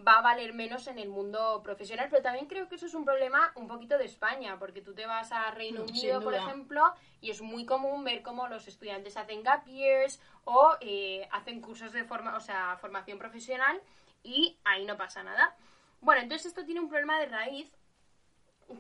va 0.07 0.15
a 0.15 0.23
valer 0.23 0.55
menos 0.55 0.87
en 0.87 0.99
el 0.99 1.11
mundo 1.11 1.61
profesional, 1.63 2.09
pero 2.09 2.23
también 2.23 2.47
creo 2.47 2.67
que 2.67 2.77
eso 2.77 2.87
es 2.87 2.95
un 2.95 3.05
problema 3.05 3.53
un 3.57 3.69
poquito 3.69 3.99
de 3.99 4.07
España, 4.07 4.59
porque 4.59 4.81
tú 4.81 4.95
te 4.95 5.05
vas 5.05 5.33
a 5.33 5.51
Reino 5.51 5.83
Unido, 5.83 6.23
por 6.23 6.33
ejemplo, 6.33 6.83
y 7.21 7.31
es 7.31 7.43
muy 7.43 7.67
común 7.67 8.05
ver 8.05 8.23
cómo 8.23 8.49
los 8.49 8.67
estudiantes 8.67 9.19
hacen 9.19 9.43
gap 9.43 9.67
years 9.67 10.19
o 10.45 10.77
eh, 10.81 11.29
hacen 11.31 11.61
cursos 11.61 11.93
de 11.93 12.05
forma, 12.05 12.35
o 12.35 12.41
sea, 12.41 12.79
formación 12.81 13.19
profesional 13.19 13.79
y 14.23 14.57
ahí 14.65 14.87
no 14.87 14.97
pasa 14.97 15.23
nada. 15.23 15.55
Bueno, 16.01 16.23
entonces 16.23 16.47
esto 16.47 16.65
tiene 16.65 16.81
un 16.81 16.89
problema 16.89 17.21
de 17.21 17.27
raíz 17.27 17.71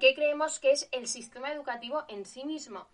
que 0.01 0.15
creemos 0.15 0.59
que 0.61 0.73
es 0.73 0.89
el 0.93 1.09
sistema 1.09 1.53
educativo 1.53 2.05
en 2.09 2.25
sí 2.25 2.47
mismo. 2.47 2.87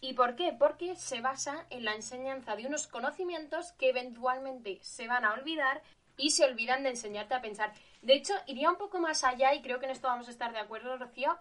¿Y 0.00 0.12
por 0.12 0.36
qué? 0.36 0.54
Porque 0.56 0.94
se 0.96 1.20
basa 1.20 1.66
en 1.70 1.84
la 1.84 1.94
enseñanza 1.94 2.54
de 2.56 2.66
unos 2.66 2.86
conocimientos 2.86 3.72
que 3.72 3.90
eventualmente 3.90 4.78
se 4.82 5.08
van 5.08 5.24
a 5.24 5.32
olvidar 5.32 5.82
y 6.16 6.30
se 6.30 6.44
olvidan 6.44 6.82
de 6.82 6.90
enseñarte 6.90 7.34
a 7.34 7.40
pensar. 7.40 7.72
De 8.02 8.14
hecho, 8.14 8.34
iría 8.46 8.70
un 8.70 8.76
poco 8.76 8.98
más 8.98 9.24
allá 9.24 9.54
y 9.54 9.62
creo 9.62 9.80
que 9.80 9.86
en 9.86 9.92
esto 9.92 10.08
vamos 10.08 10.28
a 10.28 10.30
estar 10.30 10.52
de 10.52 10.58
acuerdo, 10.58 10.96
Rocío, 10.96 11.36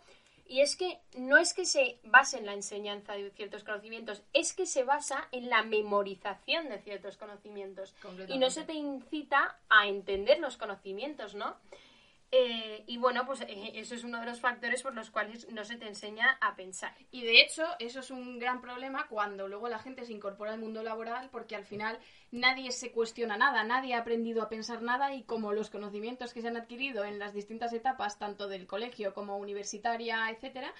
y 0.50 0.62
es 0.62 0.76
que 0.76 1.00
no 1.18 1.38
es 1.38 1.54
que 1.54 1.66
se 1.66 2.00
base 2.04 2.38
en 2.38 2.46
la 2.46 2.54
enseñanza 2.54 3.14
de 3.14 3.30
ciertos 3.32 3.64
conocimientos, 3.64 4.24
es 4.34 4.54
que 4.54 4.66
se 4.66 4.84
basa 4.84 5.28
en 5.32 5.50
la 5.50 5.62
memorización 5.64 6.70
de 6.70 6.80
ciertos 6.80 7.18
conocimientos. 7.18 7.94
Y 8.28 8.38
no 8.38 8.50
se 8.50 8.64
te 8.64 8.74
incita 8.74 9.60
a 9.70 9.88
entender 9.88 10.40
los 10.40 10.58
conocimientos, 10.58 11.36
¿no? 11.36 11.58
Eh, 12.30 12.84
y 12.88 12.98
bueno, 12.98 13.26
pues 13.26 13.42
eh, 13.42 13.72
eso 13.76 13.96
es 13.96 14.04
uno 14.04 14.20
de 14.20 14.26
los 14.26 14.42
factores 14.42 14.84
por 14.84 14.94
los 14.94 15.10
cuales 15.10 15.50
no 15.50 15.64
se 15.64 15.78
te 15.78 15.88
enseña 15.88 16.38
a 16.42 16.56
pensar. 16.56 16.94
Y 17.10 17.24
de 17.24 17.42
hecho, 17.42 17.64
eso 17.80 18.02
es 18.02 18.12
un 18.12 18.38
gran 18.38 18.60
problema 18.60 19.08
cuando 19.08 19.48
luego 19.48 19.70
la 19.70 19.80
gente 19.80 20.06
se 20.06 20.12
incorpora 20.12 20.52
al 20.52 20.60
mundo 20.60 20.84
laboral 20.84 21.30
porque 21.32 21.56
al 21.56 21.64
final 21.64 21.98
nadie 22.32 22.72
se 22.72 22.92
cuestiona 22.92 23.38
nada, 23.38 23.64
nadie 23.64 23.94
ha 23.94 24.00
aprendido 24.00 24.44
a 24.44 24.50
pensar 24.50 24.82
nada 24.82 25.14
y 25.14 25.24
como 25.24 25.54
los 25.54 25.70
conocimientos 25.70 26.34
que 26.34 26.42
se 26.42 26.50
han 26.50 26.58
adquirido 26.58 27.06
en 27.06 27.18
las 27.18 27.34
distintas 27.34 27.72
etapas, 27.72 28.20
tanto 28.20 28.50
del 28.50 28.68
colegio 28.68 29.14
como 29.14 29.38
universitaria, 29.38 30.30
etcétera, 30.30 30.74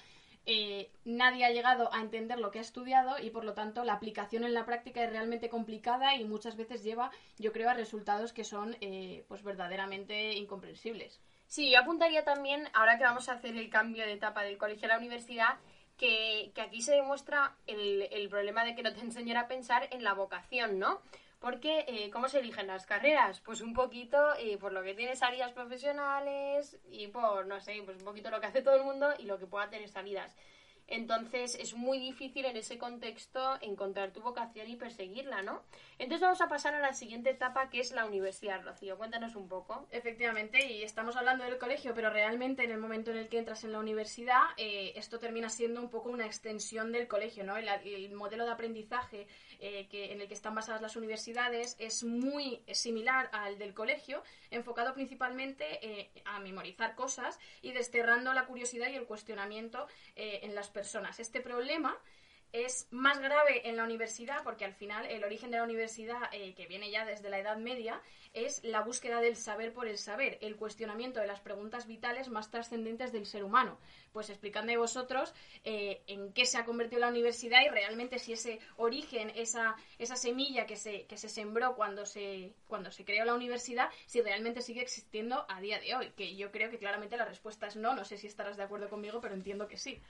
eh, 0.50 0.90
nadie 1.04 1.44
ha 1.44 1.50
llegado 1.50 1.92
a 1.92 2.00
entender 2.00 2.38
lo 2.40 2.50
que 2.50 2.58
ha 2.58 2.62
estudiado 2.62 3.18
y 3.18 3.28
por 3.28 3.44
lo 3.44 3.52
tanto 3.52 3.84
la 3.84 3.92
aplicación 3.92 4.44
en 4.44 4.54
la 4.54 4.64
práctica 4.64 5.04
es 5.04 5.10
realmente 5.10 5.50
complicada 5.50 6.16
y 6.16 6.24
muchas 6.24 6.56
veces 6.56 6.82
lleva, 6.82 7.10
yo 7.38 7.52
creo, 7.52 7.68
a 7.68 7.74
resultados 7.74 8.32
que 8.32 8.44
son 8.44 8.74
eh, 8.80 9.24
pues 9.28 9.42
verdaderamente 9.42 10.32
incomprensibles. 10.32 11.20
Sí, 11.48 11.70
yo 11.70 11.78
apuntaría 11.78 12.24
también, 12.24 12.68
ahora 12.74 12.98
que 12.98 13.04
vamos 13.04 13.30
a 13.30 13.32
hacer 13.32 13.56
el 13.56 13.70
cambio 13.70 14.04
de 14.04 14.12
etapa 14.12 14.42
del 14.42 14.58
colegio 14.58 14.84
a 14.84 14.92
la 14.92 14.98
universidad, 14.98 15.56
que, 15.96 16.52
que 16.54 16.60
aquí 16.60 16.82
se 16.82 16.92
demuestra 16.92 17.56
el, 17.66 18.02
el, 18.12 18.28
problema 18.28 18.64
de 18.64 18.74
que 18.74 18.82
no 18.82 18.92
te 18.92 19.00
enseñan 19.00 19.38
a 19.38 19.48
pensar 19.48 19.88
en 19.90 20.04
la 20.04 20.12
vocación, 20.12 20.78
¿no? 20.78 21.00
Porque, 21.40 21.86
eh, 21.88 22.10
¿cómo 22.10 22.28
se 22.28 22.40
eligen 22.40 22.66
las 22.66 22.84
carreras? 22.84 23.40
Pues 23.40 23.62
un 23.62 23.72
poquito 23.72 24.18
eh, 24.38 24.58
por 24.58 24.72
lo 24.72 24.82
que 24.82 24.92
tienes 24.94 25.20
salidas 25.20 25.52
profesionales 25.52 26.78
y 26.90 27.06
por, 27.06 27.46
no 27.46 27.60
sé, 27.60 27.80
pues 27.82 27.96
un 27.96 28.04
poquito 28.04 28.30
lo 28.30 28.40
que 28.40 28.46
hace 28.46 28.60
todo 28.60 28.76
el 28.76 28.84
mundo 28.84 29.14
y 29.18 29.22
lo 29.24 29.38
que 29.38 29.46
pueda 29.46 29.70
tener 29.70 29.88
salidas. 29.88 30.36
Entonces 30.88 31.54
es 31.54 31.74
muy 31.74 31.98
difícil 31.98 32.46
en 32.46 32.56
ese 32.56 32.78
contexto 32.78 33.58
encontrar 33.60 34.10
tu 34.10 34.20
vocación 34.20 34.68
y 34.68 34.76
perseguirla, 34.76 35.42
¿no? 35.42 35.62
Entonces 35.98 36.22
vamos 36.22 36.40
a 36.40 36.48
pasar 36.48 36.74
a 36.74 36.80
la 36.80 36.94
siguiente 36.94 37.30
etapa 37.30 37.68
que 37.68 37.80
es 37.80 37.92
la 37.92 38.06
universidad, 38.06 38.62
Rocío. 38.64 38.96
Cuéntanos 38.96 39.36
un 39.36 39.48
poco. 39.48 39.86
Efectivamente, 39.90 40.72
y 40.72 40.82
estamos 40.82 41.16
hablando 41.16 41.44
del 41.44 41.58
colegio, 41.58 41.92
pero 41.94 42.08
realmente 42.10 42.64
en 42.64 42.70
el 42.70 42.78
momento 42.78 43.10
en 43.10 43.18
el 43.18 43.28
que 43.28 43.38
entras 43.38 43.64
en 43.64 43.72
la 43.72 43.80
universidad, 43.80 44.42
eh, 44.56 44.92
esto 44.96 45.18
termina 45.18 45.50
siendo 45.50 45.80
un 45.80 45.90
poco 45.90 46.08
una 46.08 46.24
extensión 46.24 46.90
del 46.90 47.06
colegio, 47.06 47.44
¿no? 47.44 47.56
El, 47.56 47.68
el 47.68 48.10
modelo 48.12 48.46
de 48.46 48.52
aprendizaje 48.52 49.26
eh, 49.60 49.88
que, 49.90 50.12
en 50.12 50.20
el 50.20 50.28
que 50.28 50.34
están 50.34 50.54
basadas 50.54 50.80
las 50.80 50.96
universidades 50.96 51.76
es 51.78 52.04
muy 52.04 52.62
similar 52.72 53.28
al 53.32 53.58
del 53.58 53.74
colegio, 53.74 54.22
enfocado 54.50 54.94
principalmente 54.94 55.64
eh, 55.82 56.10
a 56.24 56.38
memorizar 56.40 56.94
cosas 56.94 57.38
y 57.62 57.72
desterrando 57.72 58.32
la 58.32 58.46
curiosidad 58.46 58.88
y 58.88 58.94
el 58.94 59.06
cuestionamiento 59.06 59.86
eh, 60.16 60.40
en 60.42 60.54
las 60.54 60.68
personas. 60.68 61.18
Este 61.20 61.40
problema 61.40 61.96
es 62.52 62.88
más 62.90 63.18
grave 63.20 63.68
en 63.68 63.76
la 63.76 63.84
universidad 63.84 64.42
porque 64.42 64.64
al 64.64 64.74
final 64.74 65.06
el 65.06 65.24
origen 65.24 65.50
de 65.50 65.58
la 65.58 65.64
universidad, 65.64 66.18
eh, 66.32 66.54
que 66.54 66.66
viene 66.66 66.90
ya 66.90 67.04
desde 67.04 67.30
la 67.30 67.38
Edad 67.38 67.56
Media, 67.56 68.00
es 68.34 68.62
la 68.64 68.82
búsqueda 68.82 69.20
del 69.20 69.36
saber 69.36 69.72
por 69.72 69.88
el 69.88 69.98
saber, 69.98 70.38
el 70.40 70.56
cuestionamiento 70.56 71.20
de 71.20 71.26
las 71.26 71.40
preguntas 71.40 71.86
vitales 71.86 72.28
más 72.28 72.50
trascendentes 72.50 73.12
del 73.12 73.26
ser 73.26 73.44
humano. 73.44 73.78
Pues 74.12 74.30
explicadme 74.30 74.76
vosotros 74.76 75.34
eh, 75.64 76.02
en 76.06 76.32
qué 76.32 76.44
se 76.46 76.58
ha 76.58 76.64
convertido 76.64 77.00
la 77.00 77.08
universidad 77.08 77.60
y 77.64 77.68
realmente 77.68 78.18
si 78.18 78.32
ese 78.32 78.60
origen, 78.76 79.30
esa, 79.34 79.76
esa 79.98 80.16
semilla 80.16 80.66
que 80.66 80.76
se, 80.76 81.06
que 81.06 81.16
se 81.16 81.28
sembró 81.28 81.74
cuando 81.74 82.06
se, 82.06 82.54
cuando 82.66 82.90
se 82.90 83.04
creó 83.04 83.24
la 83.24 83.34
universidad, 83.34 83.90
si 84.06 84.20
realmente 84.20 84.62
sigue 84.62 84.82
existiendo 84.82 85.46
a 85.48 85.60
día 85.60 85.78
de 85.78 85.94
hoy. 85.94 86.10
Que 86.16 86.36
yo 86.36 86.50
creo 86.50 86.70
que 86.70 86.78
claramente 86.78 87.16
la 87.16 87.24
respuesta 87.24 87.66
es 87.66 87.76
no, 87.76 87.94
no 87.94 88.04
sé 88.04 88.16
si 88.16 88.26
estarás 88.26 88.56
de 88.56 88.62
acuerdo 88.62 88.88
conmigo, 88.88 89.20
pero 89.20 89.34
entiendo 89.34 89.68
que 89.68 89.76
sí. 89.76 90.00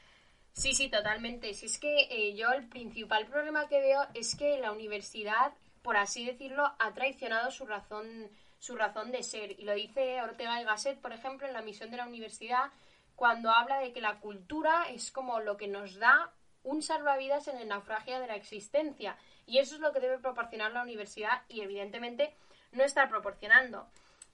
Sí, 0.52 0.75
sí, 0.75 0.88
totalmente. 0.88 1.55
Si 1.55 1.67
es 1.67 1.78
que 1.78 2.09
eh, 2.11 2.35
yo 2.35 2.50
el 2.50 2.69
principal 2.69 3.26
problema 3.26 3.69
que 3.69 3.81
veo 3.81 4.07
es 4.14 4.35
que 4.35 4.59
la 4.59 4.73
universidad, 4.73 5.52
por 5.83 5.97
así 5.97 6.26
decirlo, 6.26 6.73
ha 6.78 6.93
traicionado 6.95 7.50
su 7.50 7.64
razón, 7.64 8.28
su 8.59 8.76
razón 8.76 9.12
de 9.12 9.23
ser. 9.23 9.52
Y 9.52 9.64
lo 9.64 9.75
dice 9.75 10.21
Ortega 10.23 10.61
y 10.61 10.64
Gasset, 10.64 11.00
por 11.00 11.12
ejemplo, 11.12 11.47
en 11.47 11.52
la 11.52 11.62
misión 11.62 11.90
de 11.90 11.97
la 11.97 12.07
universidad, 12.07 12.71
cuando 13.14 13.50
habla 13.50 13.78
de 13.81 13.93
que 13.93 14.00
la 14.00 14.19
cultura 14.21 14.88
es 14.90 15.11
como 15.11 15.40
lo 15.40 15.57
que 15.57 15.69
nos 15.69 15.97
da 15.97 16.33
un 16.62 16.83
salvavidas 16.83 17.49
en 17.49 17.59
el 17.59 17.69
naufragio 17.69 18.21
de 18.21 18.26
la 18.26 18.37
existencia. 18.37 19.17
Y 19.47 19.59
eso 19.59 19.76
es 19.76 19.81
lo 19.81 19.93
que 19.93 20.00
debe 20.00 20.19
proporcionar 20.19 20.73
la 20.73 20.83
universidad 20.83 21.43
y, 21.49 21.62
evidentemente, 21.62 22.35
no 22.73 22.85
está 22.85 23.09
proporcionando. 23.09 23.88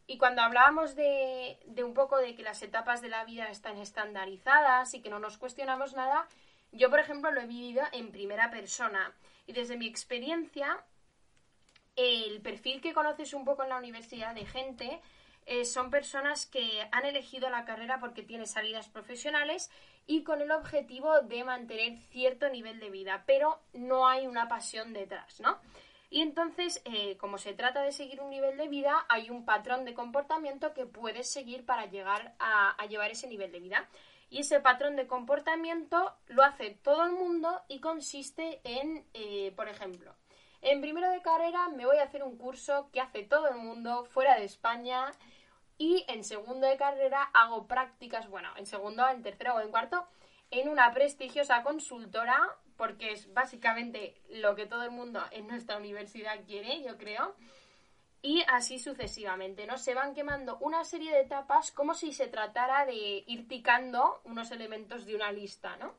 Y 0.06 0.18
cuando 0.18 0.42
hablábamos 0.42 0.94
de, 0.96 1.58
un 1.82 1.94
poco 1.94 2.18
de 2.18 2.34
que 2.34 2.42
las 2.42 2.62
etapas 2.62 3.00
de 3.00 3.08
la 3.08 3.24
vida 3.24 3.46
están 3.48 3.78
estandarizadas 3.78 4.92
y 4.94 5.00
que 5.00 5.08
no 5.08 5.18
nos 5.18 5.38
cuestionamos 5.38 5.94
nada, 5.94 6.28
yo, 6.72 6.90
por 6.90 7.00
ejemplo, 7.00 7.30
lo 7.30 7.40
he 7.40 7.46
vivido 7.46 7.82
en 7.92 8.12
primera 8.12 8.50
persona. 8.50 9.12
Y 9.46 9.52
desde 9.52 9.76
mi 9.76 9.86
experiencia, 9.86 10.84
el 11.96 12.40
perfil 12.42 12.80
que 12.80 12.92
conoces 12.92 13.32
un 13.32 13.44
poco 13.44 13.62
en 13.62 13.70
la 13.70 13.78
universidad 13.78 14.34
de 14.34 14.44
gente 14.44 15.00
eh, 15.46 15.64
son 15.64 15.90
personas 15.90 16.46
que 16.46 16.86
han 16.90 17.04
elegido 17.06 17.48
la 17.50 17.64
carrera 17.64 17.98
porque 18.00 18.22
tiene 18.22 18.46
salidas 18.46 18.88
profesionales 18.88 19.70
y 20.06 20.22
con 20.22 20.42
el 20.42 20.50
objetivo 20.50 21.20
de 21.20 21.44
mantener 21.44 21.98
cierto 22.10 22.48
nivel 22.48 22.80
de 22.80 22.90
vida, 22.90 23.24
pero 23.26 23.60
no 23.72 24.06
hay 24.06 24.26
una 24.26 24.48
pasión 24.48 24.92
detrás, 24.92 25.40
¿no? 25.40 25.58
Y 26.14 26.22
entonces, 26.22 26.80
eh, 26.84 27.16
como 27.16 27.38
se 27.38 27.54
trata 27.54 27.82
de 27.82 27.90
seguir 27.90 28.20
un 28.20 28.30
nivel 28.30 28.56
de 28.56 28.68
vida, 28.68 29.04
hay 29.08 29.30
un 29.30 29.44
patrón 29.44 29.84
de 29.84 29.94
comportamiento 29.94 30.72
que 30.72 30.86
puedes 30.86 31.28
seguir 31.28 31.66
para 31.66 31.86
llegar 31.86 32.36
a, 32.38 32.76
llevar 32.86 33.10
ese 33.10 33.26
nivel 33.26 33.50
de 33.50 33.58
vida. 33.58 33.88
Y 34.30 34.38
ese 34.38 34.60
patrón 34.60 34.94
de 34.94 35.08
comportamiento 35.08 36.14
lo 36.28 36.44
hace 36.44 36.70
todo 36.70 37.04
el 37.04 37.10
mundo 37.10 37.60
y 37.66 37.80
consiste 37.80 38.60
en, 38.62 39.04
eh, 39.12 39.52
por 39.56 39.68
ejemplo, 39.68 40.14
en 40.62 40.80
primero 40.80 41.10
de 41.10 41.20
carrera 41.20 41.68
me 41.70 41.84
voy 41.84 41.96
a 41.96 42.04
hacer 42.04 42.22
un 42.22 42.38
curso 42.38 42.90
que 42.92 43.00
hace 43.00 43.24
todo 43.24 43.48
el 43.48 43.56
mundo 43.56 44.04
fuera 44.04 44.38
de 44.38 44.44
España 44.44 45.10
y 45.78 46.04
en 46.06 46.22
segundo 46.22 46.68
de 46.68 46.76
carrera 46.76 47.28
hago 47.34 47.66
prácticas, 47.66 48.28
bueno, 48.28 48.50
en 48.56 48.66
segundo, 48.66 49.08
en 49.08 49.24
tercero 49.24 49.56
o 49.56 49.60
en 49.60 49.72
cuarto, 49.72 50.06
en 50.52 50.68
una 50.68 50.94
prestigiosa 50.94 51.64
consultora 51.64 52.38
porque 52.76 53.12
es 53.12 53.32
básicamente 53.32 54.14
lo 54.30 54.54
que 54.54 54.66
todo 54.66 54.82
el 54.82 54.90
mundo 54.90 55.22
en 55.30 55.46
nuestra 55.46 55.76
universidad 55.76 56.44
quiere, 56.44 56.82
yo 56.82 56.96
creo. 56.98 57.34
Y 58.22 58.42
así 58.48 58.78
sucesivamente, 58.78 59.66
¿no? 59.66 59.76
Se 59.76 59.94
van 59.94 60.14
quemando 60.14 60.56
una 60.58 60.82
serie 60.84 61.12
de 61.12 61.20
etapas 61.20 61.72
como 61.72 61.94
si 61.94 62.12
se 62.12 62.26
tratara 62.26 62.86
de 62.86 63.22
ir 63.26 63.46
picando 63.46 64.20
unos 64.24 64.50
elementos 64.50 65.04
de 65.04 65.14
una 65.14 65.30
lista, 65.30 65.76
¿no? 65.76 65.94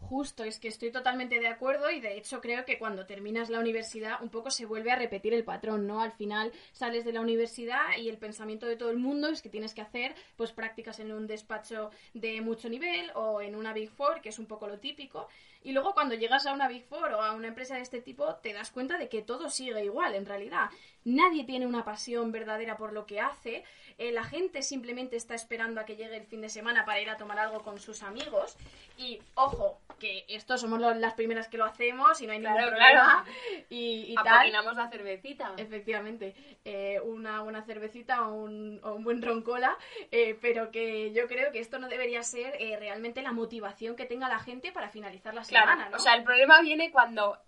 Justo, 0.00 0.44
es 0.44 0.58
que 0.58 0.68
estoy 0.68 0.90
totalmente 0.90 1.38
de 1.40 1.48
acuerdo 1.48 1.90
y 1.90 2.00
de 2.00 2.16
hecho 2.16 2.40
creo 2.40 2.64
que 2.64 2.78
cuando 2.78 3.06
terminas 3.06 3.50
la 3.50 3.60
universidad 3.60 4.22
un 4.22 4.30
poco 4.30 4.50
se 4.50 4.64
vuelve 4.64 4.90
a 4.90 4.96
repetir 4.96 5.34
el 5.34 5.44
patrón, 5.44 5.86
¿no? 5.86 6.00
Al 6.00 6.12
final 6.12 6.52
sales 6.72 7.04
de 7.04 7.12
la 7.12 7.20
universidad 7.20 7.96
y 7.98 8.08
el 8.08 8.18
pensamiento 8.18 8.66
de 8.66 8.76
todo 8.76 8.90
el 8.90 8.96
mundo 8.96 9.28
es 9.28 9.42
que 9.42 9.50
tienes 9.50 9.74
que 9.74 9.82
hacer 9.82 10.14
pues 10.36 10.52
prácticas 10.52 11.00
en 11.00 11.12
un 11.12 11.26
despacho 11.26 11.90
de 12.14 12.40
mucho 12.40 12.68
nivel 12.68 13.10
o 13.14 13.40
en 13.40 13.54
una 13.54 13.72
Big 13.72 13.90
Four, 13.90 14.20
que 14.20 14.30
es 14.30 14.38
un 14.38 14.46
poco 14.46 14.66
lo 14.66 14.80
típico, 14.80 15.28
y 15.62 15.72
luego 15.72 15.92
cuando 15.92 16.14
llegas 16.14 16.46
a 16.46 16.52
una 16.52 16.68
Big 16.68 16.84
Four 16.84 17.12
o 17.12 17.22
a 17.22 17.32
una 17.32 17.48
empresa 17.48 17.74
de 17.74 17.82
este 17.82 18.00
tipo 18.00 18.34
te 18.36 18.52
das 18.52 18.70
cuenta 18.70 18.98
de 18.98 19.08
que 19.08 19.22
todo 19.22 19.48
sigue 19.50 19.84
igual 19.84 20.14
en 20.14 20.26
realidad. 20.26 20.70
Nadie 21.04 21.44
tiene 21.44 21.66
una 21.66 21.84
pasión 21.84 22.30
verdadera 22.32 22.76
por 22.76 22.92
lo 22.92 23.06
que 23.06 23.20
hace, 23.20 23.64
eh, 24.00 24.12
la 24.12 24.24
gente 24.24 24.62
simplemente 24.62 25.16
está 25.16 25.34
esperando 25.34 25.78
a 25.78 25.84
que 25.84 25.94
llegue 25.94 26.16
el 26.16 26.24
fin 26.24 26.40
de 26.40 26.48
semana 26.48 26.86
para 26.86 27.02
ir 27.02 27.10
a 27.10 27.18
tomar 27.18 27.38
algo 27.38 27.62
con 27.62 27.78
sus 27.78 28.02
amigos 28.02 28.56
y 28.96 29.20
ojo, 29.34 29.78
que 29.98 30.24
esto 30.28 30.56
somos 30.56 30.80
las 30.80 31.12
primeras 31.12 31.48
que 31.48 31.58
lo 31.58 31.66
hacemos 31.66 32.18
y 32.22 32.26
no 32.26 32.32
hay 32.32 32.40
claro, 32.40 32.56
ningún 32.56 32.70
problema. 32.70 33.24
Claro. 33.24 33.36
Y, 33.70 34.12
y 34.12 34.14
Apaginamos 34.16 34.74
la 34.74 34.88
cervecita. 34.88 35.52
Efectivamente, 35.56 36.34
eh, 36.64 36.98
una 37.04 37.42
buena 37.42 37.62
cervecita 37.62 38.26
o 38.26 38.34
un, 38.34 38.80
o 38.82 38.94
un 38.94 39.04
buen 39.04 39.22
roncola, 39.22 39.76
eh, 40.10 40.36
pero 40.40 40.70
que 40.70 41.12
yo 41.12 41.28
creo 41.28 41.52
que 41.52 41.60
esto 41.60 41.78
no 41.78 41.88
debería 41.88 42.22
ser 42.22 42.58
realmente 42.78 43.22
la 43.22 43.32
motivación 43.32 43.96
que 43.96 44.06
tenga 44.06 44.28
la 44.28 44.38
gente 44.38 44.72
para 44.72 44.88
finalizar 44.88 45.34
la 45.34 45.44
claro, 45.50 45.72
semana, 45.72 45.90
¿no? 45.90 45.96
O 45.96 46.00
sea, 46.00 46.14
el 46.14 46.24
problema 46.24 46.60
viene 46.62 46.90
cuando 46.90 47.38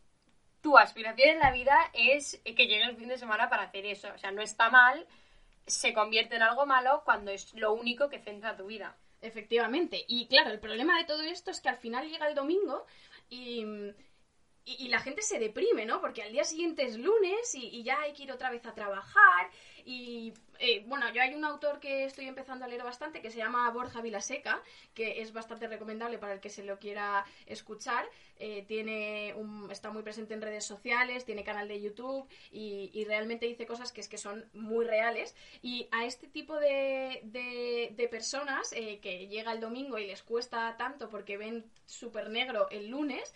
tu 0.60 0.78
aspiración 0.78 1.30
en 1.30 1.38
la 1.40 1.50
vida 1.50 1.76
es 1.92 2.40
que 2.44 2.66
llegue 2.66 2.84
el 2.84 2.96
fin 2.96 3.08
de 3.08 3.18
semana 3.18 3.50
para 3.50 3.64
hacer 3.64 3.84
eso. 3.84 4.08
O 4.14 4.18
sea, 4.18 4.30
no 4.30 4.42
está 4.42 4.70
mal, 4.70 5.06
se 5.66 5.92
convierte 5.92 6.36
en 6.36 6.42
algo 6.42 6.66
malo 6.66 7.02
cuando 7.04 7.30
es 7.30 7.52
lo 7.54 7.72
único 7.72 8.08
que 8.08 8.20
centra 8.20 8.56
tu 8.56 8.66
vida. 8.66 8.96
Efectivamente. 9.20 10.04
Y 10.08 10.26
claro, 10.26 10.50
el 10.50 10.58
problema 10.58 10.98
de 10.98 11.04
todo 11.04 11.22
esto 11.22 11.50
es 11.50 11.60
que 11.60 11.68
al 11.68 11.76
final 11.76 12.08
llega 12.08 12.28
el 12.28 12.34
domingo 12.34 12.86
y, 13.30 13.64
y, 14.64 14.84
y 14.84 14.88
la 14.88 14.98
gente 14.98 15.22
se 15.22 15.38
deprime, 15.38 15.86
¿no? 15.86 16.00
Porque 16.00 16.22
al 16.22 16.32
día 16.32 16.44
siguiente 16.44 16.84
es 16.84 16.96
lunes 16.96 17.54
y, 17.54 17.68
y 17.68 17.84
ya 17.84 18.00
hay 18.00 18.12
que 18.14 18.24
ir 18.24 18.32
otra 18.32 18.50
vez 18.50 18.66
a 18.66 18.74
trabajar. 18.74 19.50
Y 19.84 20.32
eh, 20.62 20.84
bueno, 20.86 21.12
yo 21.12 21.20
hay 21.20 21.34
un 21.34 21.44
autor 21.44 21.80
que 21.80 22.04
estoy 22.04 22.28
empezando 22.28 22.64
a 22.64 22.68
leer 22.68 22.84
bastante 22.84 23.20
que 23.20 23.32
se 23.32 23.38
llama 23.38 23.68
Borja 23.70 24.00
Vilaseca, 24.00 24.62
que 24.94 25.20
es 25.20 25.32
bastante 25.32 25.66
recomendable 25.66 26.18
para 26.18 26.34
el 26.34 26.40
que 26.40 26.50
se 26.50 26.62
lo 26.62 26.78
quiera 26.78 27.24
escuchar. 27.46 28.06
Eh, 28.38 28.64
tiene 28.68 29.34
está 29.70 29.90
muy 29.90 30.02
presente 30.02 30.34
en 30.34 30.42
redes 30.42 30.64
sociales, 30.64 31.24
tiene 31.24 31.42
canal 31.42 31.66
de 31.66 31.80
YouTube 31.80 32.28
y, 32.52 33.04
realmente 33.08 33.46
dice 33.46 33.66
cosas 33.66 33.90
que 33.90 34.00
es 34.00 34.08
que 34.08 34.18
son 34.18 34.44
muy 34.52 34.84
reales. 34.84 35.34
Y 35.62 35.88
a 35.90 36.04
este 36.04 36.28
tipo 36.28 36.54
de, 36.60 38.08
personas 38.08 38.72
eh, 38.72 39.00
que 39.00 39.26
llega 39.26 39.52
el 39.52 39.60
domingo 39.60 39.98
y 39.98 40.06
les 40.06 40.22
cuesta 40.22 40.76
tanto 40.76 41.08
porque 41.08 41.36
ven 41.36 41.64
súper 41.86 42.30
negro 42.30 42.68
el 42.70 42.88
lunes, 42.88 43.34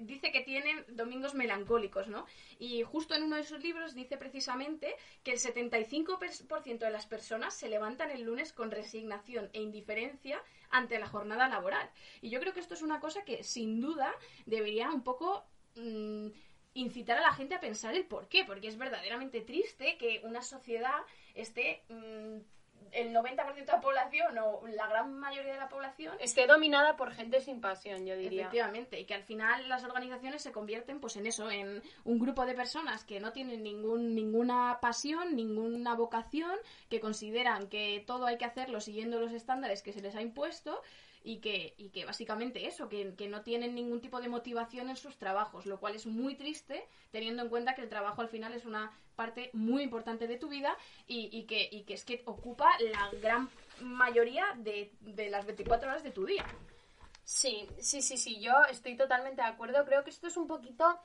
dice 0.00 0.32
que 0.32 0.40
tienen 0.40 0.84
domingos 0.88 1.34
melancólicos, 1.34 2.06
¿no? 2.06 2.26
Y 2.58 2.82
justo 2.82 3.14
en 3.14 3.22
uno 3.22 3.36
de 3.36 3.44
sus 3.44 3.62
libros 3.62 3.94
dice 3.94 4.18
precisamente 4.18 4.94
que 5.22 5.32
el 5.32 5.38
75% 5.38 6.51
de 6.60 6.90
las 6.90 7.06
personas 7.06 7.54
se 7.54 7.68
levantan 7.68 8.10
el 8.10 8.22
lunes 8.22 8.52
con 8.52 8.70
resignación 8.70 9.48
e 9.54 9.62
indiferencia 9.62 10.42
ante 10.70 10.98
la 10.98 11.08
jornada 11.08 11.48
laboral. 11.48 11.88
Y 12.20 12.28
yo 12.28 12.40
creo 12.40 12.52
que 12.52 12.60
esto 12.60 12.74
es 12.74 12.82
una 12.82 13.00
cosa 13.00 13.24
que 13.24 13.42
sin 13.42 13.80
duda 13.80 14.14
debería 14.44 14.90
un 14.90 15.02
poco 15.02 15.44
mm, 15.76 16.28
incitar 16.74 17.18
a 17.18 17.22
la 17.22 17.32
gente 17.32 17.54
a 17.54 17.60
pensar 17.60 17.94
el 17.94 18.04
por 18.04 18.28
qué, 18.28 18.44
porque 18.44 18.68
es 18.68 18.76
verdaderamente 18.76 19.40
triste 19.40 19.96
que 19.96 20.20
una 20.24 20.42
sociedad 20.42 21.00
esté 21.34 21.84
mm, 21.88 22.40
el 22.92 23.14
90% 23.14 23.54
de 23.54 23.64
la 23.64 23.80
población 23.80 24.38
o 24.38 24.66
la 24.66 24.86
gran 24.88 25.14
mayoría 25.18 25.52
de 25.52 25.58
la 25.58 25.68
población 25.68 25.82
Esté 26.20 26.46
dominada 26.46 26.96
por 26.96 27.12
gente 27.12 27.40
sin 27.40 27.60
pasión, 27.60 28.06
yo 28.06 28.16
diría. 28.16 28.42
Efectivamente, 28.42 29.00
y 29.00 29.04
que 29.04 29.14
al 29.14 29.22
final 29.22 29.68
las 29.68 29.84
organizaciones 29.84 30.42
se 30.42 30.52
convierten 30.52 31.00
pues 31.00 31.16
en 31.16 31.26
eso, 31.26 31.50
en 31.50 31.82
un 32.04 32.18
grupo 32.18 32.46
de 32.46 32.54
personas 32.54 33.04
que 33.04 33.20
no 33.20 33.32
tienen 33.32 33.62
ningún, 33.62 34.14
ninguna 34.14 34.78
pasión, 34.80 35.36
ninguna 35.36 35.94
vocación, 35.94 36.56
que 36.88 37.00
consideran 37.00 37.68
que 37.68 38.02
todo 38.06 38.26
hay 38.26 38.38
que 38.38 38.44
hacerlo 38.44 38.80
siguiendo 38.80 39.20
los 39.20 39.32
estándares 39.32 39.82
que 39.82 39.92
se 39.92 40.00
les 40.00 40.14
ha 40.14 40.22
impuesto 40.22 40.82
y 41.24 41.38
que, 41.38 41.74
y 41.76 41.90
que 41.90 42.04
básicamente 42.04 42.66
eso, 42.66 42.88
que, 42.88 43.14
que 43.14 43.28
no 43.28 43.42
tienen 43.42 43.74
ningún 43.74 44.00
tipo 44.00 44.20
de 44.20 44.28
motivación 44.28 44.90
en 44.90 44.96
sus 44.96 45.16
trabajos, 45.16 45.66
lo 45.66 45.78
cual 45.78 45.94
es 45.94 46.06
muy 46.06 46.34
triste 46.34 46.86
teniendo 47.10 47.42
en 47.42 47.48
cuenta 47.48 47.74
que 47.74 47.82
el 47.82 47.88
trabajo 47.88 48.22
al 48.22 48.28
final 48.28 48.52
es 48.54 48.64
una 48.64 48.92
parte 49.14 49.50
muy 49.52 49.82
importante 49.82 50.26
de 50.26 50.36
tu 50.36 50.48
vida 50.48 50.76
y, 51.06 51.28
y 51.32 51.44
que, 51.44 51.68
y 51.70 51.82
que 51.82 51.94
es 51.94 52.04
que 52.04 52.22
ocupa 52.26 52.68
la 52.80 53.10
gran 53.20 53.48
mayoría 53.80 54.44
de, 54.56 54.92
de 55.00 55.30
las 55.30 55.46
24 55.46 55.88
horas 55.88 56.02
de 56.02 56.10
tu 56.10 56.24
día. 56.24 56.44
Sí, 57.24 57.68
sí, 57.78 58.02
sí, 58.02 58.16
sí, 58.16 58.40
yo 58.40 58.52
estoy 58.70 58.96
totalmente 58.96 59.42
de 59.42 59.48
acuerdo. 59.48 59.84
Creo 59.84 60.02
que 60.04 60.10
esto 60.10 60.26
es 60.26 60.36
un 60.36 60.46
poquito, 60.46 60.98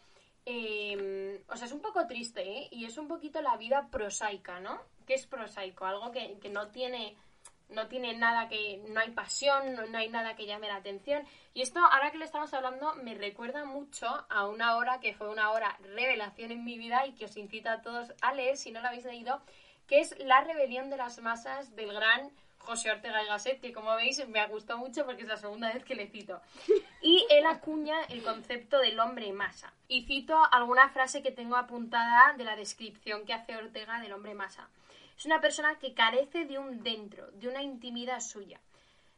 eh, 0.46 1.44
o 1.48 1.56
sea, 1.56 1.68
es 1.68 1.74
un 1.74 1.82
poco 1.82 2.06
triste, 2.08 2.42
¿eh? 2.42 2.68
Y 2.72 2.86
es 2.86 2.98
un 2.98 3.08
poquito 3.08 3.42
la 3.42 3.56
vida 3.58 3.88
prosaica, 3.92 4.60
¿no? 4.60 4.82
¿Qué 5.06 5.14
es 5.14 5.28
prosaico? 5.28 5.86
Algo 5.86 6.12
que, 6.12 6.38
que 6.40 6.50
no 6.50 6.70
tiene 6.70 7.16
no 7.70 7.88
tiene 7.88 8.16
nada 8.18 8.48
que 8.48 8.82
no 8.88 9.00
hay 9.00 9.12
pasión 9.12 9.76
no, 9.76 9.98
hay 9.98 10.10
nada 10.10 10.36
que 10.36 10.46
llame 10.46 10.68
la 10.68 10.78
atención 10.78 11.24
y 11.54 11.62
esto 11.62 11.80
ahora 11.80 12.12
que 12.12 12.18
lo 12.18 12.26
estamos 12.26 12.54
hablando 12.54 12.96
me 12.96 13.16
recuerda 13.16 13.66
mucho 13.66 14.08
a 14.30 14.48
una 14.48 14.78
hora 14.78 15.00
que 15.00 15.14
fue 15.14 15.30
una 15.30 15.52
hora 15.52 15.78
revelación 15.96 16.52
en 16.52 16.64
mi 16.64 16.78
vida 16.78 17.06
y 17.06 17.14
que 17.14 17.26
os 17.26 17.38
incito 17.38 17.70
a 17.70 17.82
todos 17.82 18.14
a 18.22 18.34
leer 18.34 18.58
si 18.58 18.72
no 18.72 18.82
lo 18.82 18.88
habéis 18.88 19.06
leído 19.06 19.42
que 19.88 20.00
es 20.00 20.18
la 20.20 20.42
rebelión 20.42 20.90
de 20.90 20.98
las 20.98 21.20
masas 21.20 21.76
del 21.76 21.94
gran 21.94 22.32
José 22.68 22.92
Ortega 22.92 23.24
y 23.24 23.28
Gasset, 23.28 23.62
que 23.62 23.72
como 23.72 23.96
veis 23.96 24.28
me 24.28 24.42
ha 24.42 24.48
gustado 24.48 24.80
mucho 24.80 25.06
porque 25.06 25.22
es 25.22 25.28
la 25.28 25.38
segunda 25.38 25.74
vez 25.74 25.86
que 25.86 25.96
le 25.96 26.08
cito. 26.08 26.42
Y 27.02 27.26
él 27.30 27.46
acuña 27.46 27.96
el 28.10 28.22
concepto 28.22 28.80
del 28.80 29.00
hombre 29.00 29.32
masa. 29.32 29.72
Y 29.88 30.04
cito 30.06 30.38
alguna 30.52 30.90
frase 30.90 31.24
que 31.24 31.32
tengo 31.32 31.56
apuntada 31.56 32.34
de 32.34 32.44
la 32.44 32.58
descripción 32.58 33.26
que 33.26 33.34
hace 33.34 33.56
Ortega 33.56 34.02
del 34.02 34.12
hombre 34.12 34.34
masa. 34.34 34.68
Es 35.18 35.26
una 35.26 35.42
persona 35.42 35.80
que 35.80 35.96
carece 35.96 36.46
de 36.46 36.60
un 36.60 36.84
dentro, 36.84 37.32
de 37.32 37.48
una 37.48 37.64
intimidad 37.64 38.20
suya. 38.20 38.62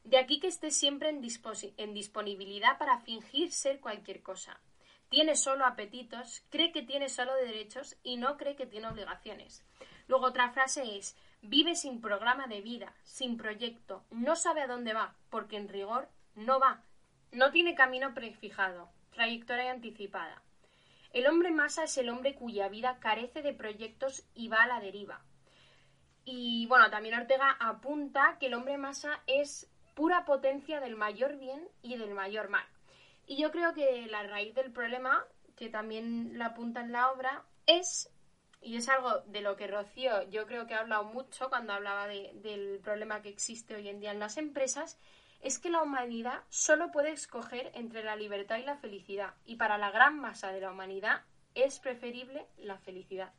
De 0.05 0.17
aquí 0.17 0.39
que 0.39 0.47
esté 0.47 0.71
siempre 0.71 1.09
en, 1.09 1.21
disponibilidad 1.93 2.77
para 2.77 2.99
fingir 2.99 3.51
ser 3.51 3.81
cualquier 3.81 4.23
cosa. 4.23 4.61
Tiene 5.09 5.35
solo 5.35 5.65
apetitos, 5.65 6.41
cree 6.51 6.71
que 6.71 6.83
tiene 6.83 7.09
solo 7.09 7.35
derechos 7.35 7.97
y 8.01 8.15
no 8.15 8.37
cree 8.37 8.55
que 8.55 8.65
tiene 8.65 8.87
obligaciones. 8.87 9.65
Luego 10.07 10.27
otra 10.27 10.51
frase 10.51 10.97
es, 10.97 11.17
vive 11.41 11.75
sin 11.75 11.99
programa 11.99 12.47
de 12.47 12.61
vida, 12.61 12.93
sin 13.03 13.35
proyecto, 13.35 14.05
no 14.09 14.37
sabe 14.37 14.61
a 14.61 14.67
dónde 14.67 14.93
va, 14.93 15.15
porque 15.29 15.57
en 15.57 15.67
rigor 15.67 16.07
no 16.33 16.61
va. 16.61 16.81
No 17.33 17.51
tiene 17.51 17.75
camino 17.75 18.13
prefijado, 18.13 18.89
trayectoria 19.11 19.71
anticipada. 19.71 20.41
El 21.11 21.27
hombre 21.27 21.51
masa 21.51 21.83
es 21.83 21.97
el 21.97 22.07
hombre 22.07 22.35
cuya 22.35 22.69
vida 22.69 22.99
carece 22.99 23.41
de 23.41 23.53
proyectos 23.53 24.23
y 24.33 24.47
va 24.47 24.63
a 24.63 24.67
la 24.67 24.79
deriva. 24.79 25.21
Y 26.25 26.67
bueno, 26.67 26.89
también 26.89 27.15
Ortega 27.15 27.57
apunta 27.59 28.37
que 28.39 28.47
el 28.47 28.53
hombre 28.53 28.77
masa 28.77 29.21
es 29.27 29.69
pura 29.95 30.25
potencia 30.25 30.79
del 30.79 30.95
mayor 30.95 31.37
bien 31.37 31.67
y 31.81 31.97
del 31.97 32.13
mayor 32.13 32.49
mal. 32.49 32.65
Y 33.25 33.41
yo 33.41 33.51
creo 33.51 33.73
que 33.73 34.07
la 34.07 34.23
raíz 34.23 34.55
del 34.55 34.71
problema, 34.71 35.25
que 35.55 35.69
también 35.69 36.37
la 36.37 36.47
apunta 36.47 36.81
en 36.81 36.91
la 36.91 37.11
obra, 37.11 37.43
es, 37.65 38.11
y 38.61 38.77
es 38.77 38.89
algo 38.89 39.19
de 39.27 39.41
lo 39.41 39.55
que 39.55 39.67
Rocío 39.67 40.23
yo 40.29 40.45
creo 40.45 40.67
que 40.67 40.73
ha 40.73 40.79
hablado 40.79 41.03
mucho 41.03 41.49
cuando 41.49 41.73
hablaba 41.73 42.07
de- 42.07 42.31
del 42.35 42.79
problema 42.79 43.21
que 43.21 43.29
existe 43.29 43.75
hoy 43.75 43.87
en 43.89 43.99
día 43.99 44.11
en 44.11 44.19
las 44.19 44.37
empresas, 44.37 44.97
es 45.41 45.59
que 45.59 45.69
la 45.69 45.81
humanidad 45.81 46.43
solo 46.49 46.91
puede 46.91 47.11
escoger 47.11 47.71
entre 47.73 48.03
la 48.03 48.15
libertad 48.15 48.57
y 48.57 48.63
la 48.63 48.77
felicidad. 48.77 49.33
Y 49.45 49.55
para 49.55 49.77
la 49.77 49.91
gran 49.91 50.19
masa 50.19 50.51
de 50.51 50.61
la 50.61 50.71
humanidad 50.71 51.21
es 51.55 51.79
preferible 51.79 52.45
la 52.57 52.77
felicidad. 52.77 53.33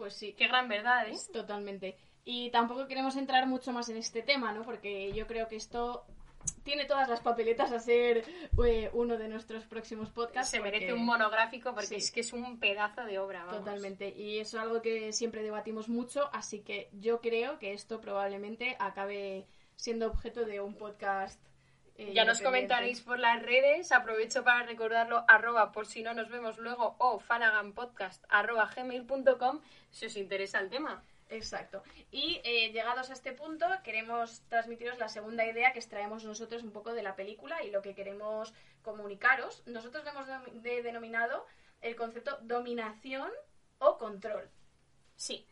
Pues 0.00 0.14
sí, 0.14 0.32
Qué 0.32 0.48
gran 0.48 0.66
verdad, 0.66 1.06
¿eh? 1.08 1.14
Totalmente. 1.30 1.94
Y 2.24 2.48
tampoco 2.50 2.86
queremos 2.86 3.16
entrar 3.16 3.46
mucho 3.46 3.70
más 3.70 3.90
en 3.90 3.98
este 3.98 4.22
tema, 4.22 4.50
¿no? 4.50 4.62
Porque 4.62 5.12
yo 5.12 5.26
creo 5.26 5.46
que 5.46 5.56
esto 5.56 6.06
tiene 6.62 6.86
todas 6.86 7.06
las 7.06 7.20
papeletas 7.20 7.70
a 7.70 7.78
ser 7.80 8.24
eh, 8.64 8.88
uno 8.94 9.18
de 9.18 9.28
nuestros 9.28 9.66
próximos 9.66 10.08
podcasts. 10.08 10.50
Se 10.50 10.60
merece 10.60 10.94
un 10.94 11.04
monográfico 11.04 11.74
porque 11.74 11.86
Sí. 11.88 11.94
es 11.96 12.10
que 12.10 12.20
es 12.20 12.32
un 12.32 12.58
pedazo 12.58 13.04
de 13.04 13.18
obra. 13.18 13.44
vamos. 13.44 13.58
Totalmente. 13.58 14.08
Y 14.16 14.38
eso 14.38 14.56
es 14.56 14.62
algo 14.62 14.80
que 14.80 15.12
siempre 15.12 15.42
debatimos 15.42 15.90
mucho, 15.90 16.30
así 16.32 16.60
que 16.60 16.88
yo 16.94 17.20
creo 17.20 17.58
que 17.58 17.74
esto 17.74 18.00
probablemente 18.00 18.76
acabe 18.78 19.46
siendo 19.76 20.06
objeto 20.06 20.46
de 20.46 20.62
un 20.62 20.76
podcast. 20.76 21.38
Eh, 22.00 22.12
Ya 22.14 22.24
nos 22.24 22.40
comentaréis 22.40 23.00
por 23.02 23.18
las 23.18 23.42
redes, 23.42 23.92
aprovecho 23.92 24.42
para 24.44 24.64
recordarlo, 24.64 25.24
arroba 25.28 25.72
por 25.72 25.86
si 25.86 26.02
no 26.02 26.14
nos 26.14 26.28
vemos 26.28 26.58
luego 26.58 26.96
o 26.98 27.18
fanaganpodcast 27.20 28.24
arroba 28.28 28.70
gmail.com 28.74 29.60
si 29.90 30.06
os 30.06 30.16
interesa 30.16 30.58
el 30.60 30.70
tema. 30.70 31.02
Exacto. 31.28 31.82
Y 32.10 32.40
eh, 32.42 32.72
llegados 32.72 33.08
a 33.10 33.12
este 33.12 33.32
punto, 33.32 33.64
queremos 33.84 34.40
transmitiros 34.48 34.98
la 34.98 35.08
segunda 35.08 35.46
idea 35.46 35.72
que 35.72 35.78
extraemos 35.78 36.24
nosotros 36.24 36.64
un 36.64 36.72
poco 36.72 36.92
de 36.92 37.04
la 37.04 37.14
película 37.14 37.62
y 37.62 37.70
lo 37.70 37.82
que 37.82 37.94
queremos 37.94 38.52
comunicaros. 38.82 39.62
Nosotros 39.66 40.02
lo 40.04 40.10
hemos 40.10 40.26
denomi- 40.26 40.52
de- 40.60 40.82
denominado 40.82 41.46
el 41.82 41.94
concepto 41.94 42.36
dominación 42.42 43.30
o 43.78 43.96
control. 43.96 44.48
Sí, 45.16 45.46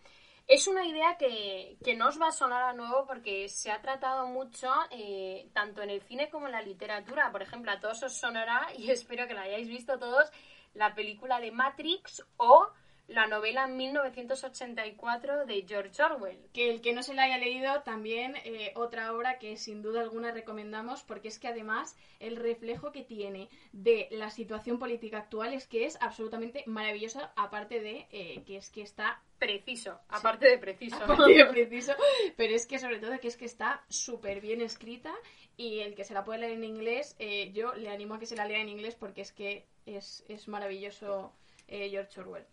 es 0.49 0.67
una 0.67 0.87
idea 0.87 1.19
que, 1.19 1.77
que 1.85 1.95
no 1.95 2.09
os 2.09 2.19
va 2.19 2.29
a 2.29 2.33
sonar 2.33 2.63
a 2.63 2.73
nuevo 2.73 3.07
porque 3.07 3.51
se 3.51 3.71
ha 3.71 3.83
tratado 3.83 4.27
mucho 4.27 4.73
eh, 4.91 5.51
tanto 5.53 5.83
en 5.83 5.91
el 5.91 6.01
cine 6.01 6.31
como 6.31 6.47
en 6.47 6.53
la 6.53 6.63
literatura. 6.63 7.31
Por 7.31 7.43
ejemplo, 7.43 7.71
a 7.71 7.79
todos 7.79 8.03
os 8.03 8.15
sonará, 8.15 8.69
y 8.77 8.91
espero 8.91 9.29
que 9.29 9.35
la 9.35 9.43
hayáis 9.43 9.69
visto 9.69 9.99
todos, 9.99 10.31
la 10.73 10.95
película 10.95 11.39
de 11.39 11.53
Matrix 11.53 12.25
o 12.39 12.67
la 13.09 13.27
novela 13.27 13.67
1984 13.67 15.47
de 15.47 15.65
George 15.67 16.03
Orwell. 16.03 16.39
Que 16.53 16.71
el 16.71 16.81
que 16.81 16.93
no 16.93 17.03
se 17.03 17.15
la 17.15 17.25
haya 17.25 17.39
leído, 17.39 17.83
también 17.83 18.35
eh, 18.45 18.73
otra 18.77 19.13
obra 19.13 19.39
que 19.39 19.57
sin 19.57 19.83
duda 19.83 20.03
alguna 20.03 20.31
recomendamos, 20.31 21.03
porque 21.03 21.29
es 21.29 21.39
que 21.39 21.49
además 21.49 21.97
el 22.21 22.37
reflejo 22.37 22.93
que 22.93 23.03
tiene 23.03 23.49
de 23.73 24.09
la 24.11 24.31
situación 24.31 24.79
política 24.79 25.19
actual 25.19 25.55
es 25.55 25.67
que 25.67 25.87
es 25.87 25.97
absolutamente 26.01 26.63
maravillosa, 26.67 27.33
aparte 27.35 27.81
de 27.81 28.07
eh, 28.13 28.43
que 28.47 28.59
es 28.59 28.71
que 28.71 28.83
está 28.83 29.23
Preciso, 29.39 30.01
aparte 30.09 30.49
de 30.49 30.59
preciso. 30.59 30.97
aparte 30.97 31.33
de 31.33 31.47
preciso, 31.47 31.93
pero 32.37 32.57
es 32.57 32.67
que 32.67 32.81
sobre 32.81 32.99
todo 32.99 33.21
que 33.21 33.29
es 33.29 33.37
que 33.37 33.45
está 33.45 33.85
súper 33.89 34.41
bien 34.41 34.61
escrita 34.61 35.15
y 35.57 35.79
el 35.79 35.95
que 35.95 36.03
se 36.03 36.13
la 36.13 36.25
puede 36.25 36.41
leer 36.41 36.53
en 36.55 36.65
inglés, 36.65 37.15
eh, 37.21 37.53
yo 37.53 37.73
le 37.75 37.89
animo 37.89 38.15
a 38.15 38.19
que 38.19 38.27
se 38.27 38.35
la 38.35 38.47
lea 38.47 38.61
en 38.61 38.69
inglés 38.69 38.97
porque 38.97 39.21
es 39.21 39.33
que 39.33 39.65
es, 39.87 40.25
es 40.29 40.49
maravilloso 40.49 41.33
eh, 41.69 41.89
George 41.89 42.21
Orwell. 42.21 42.47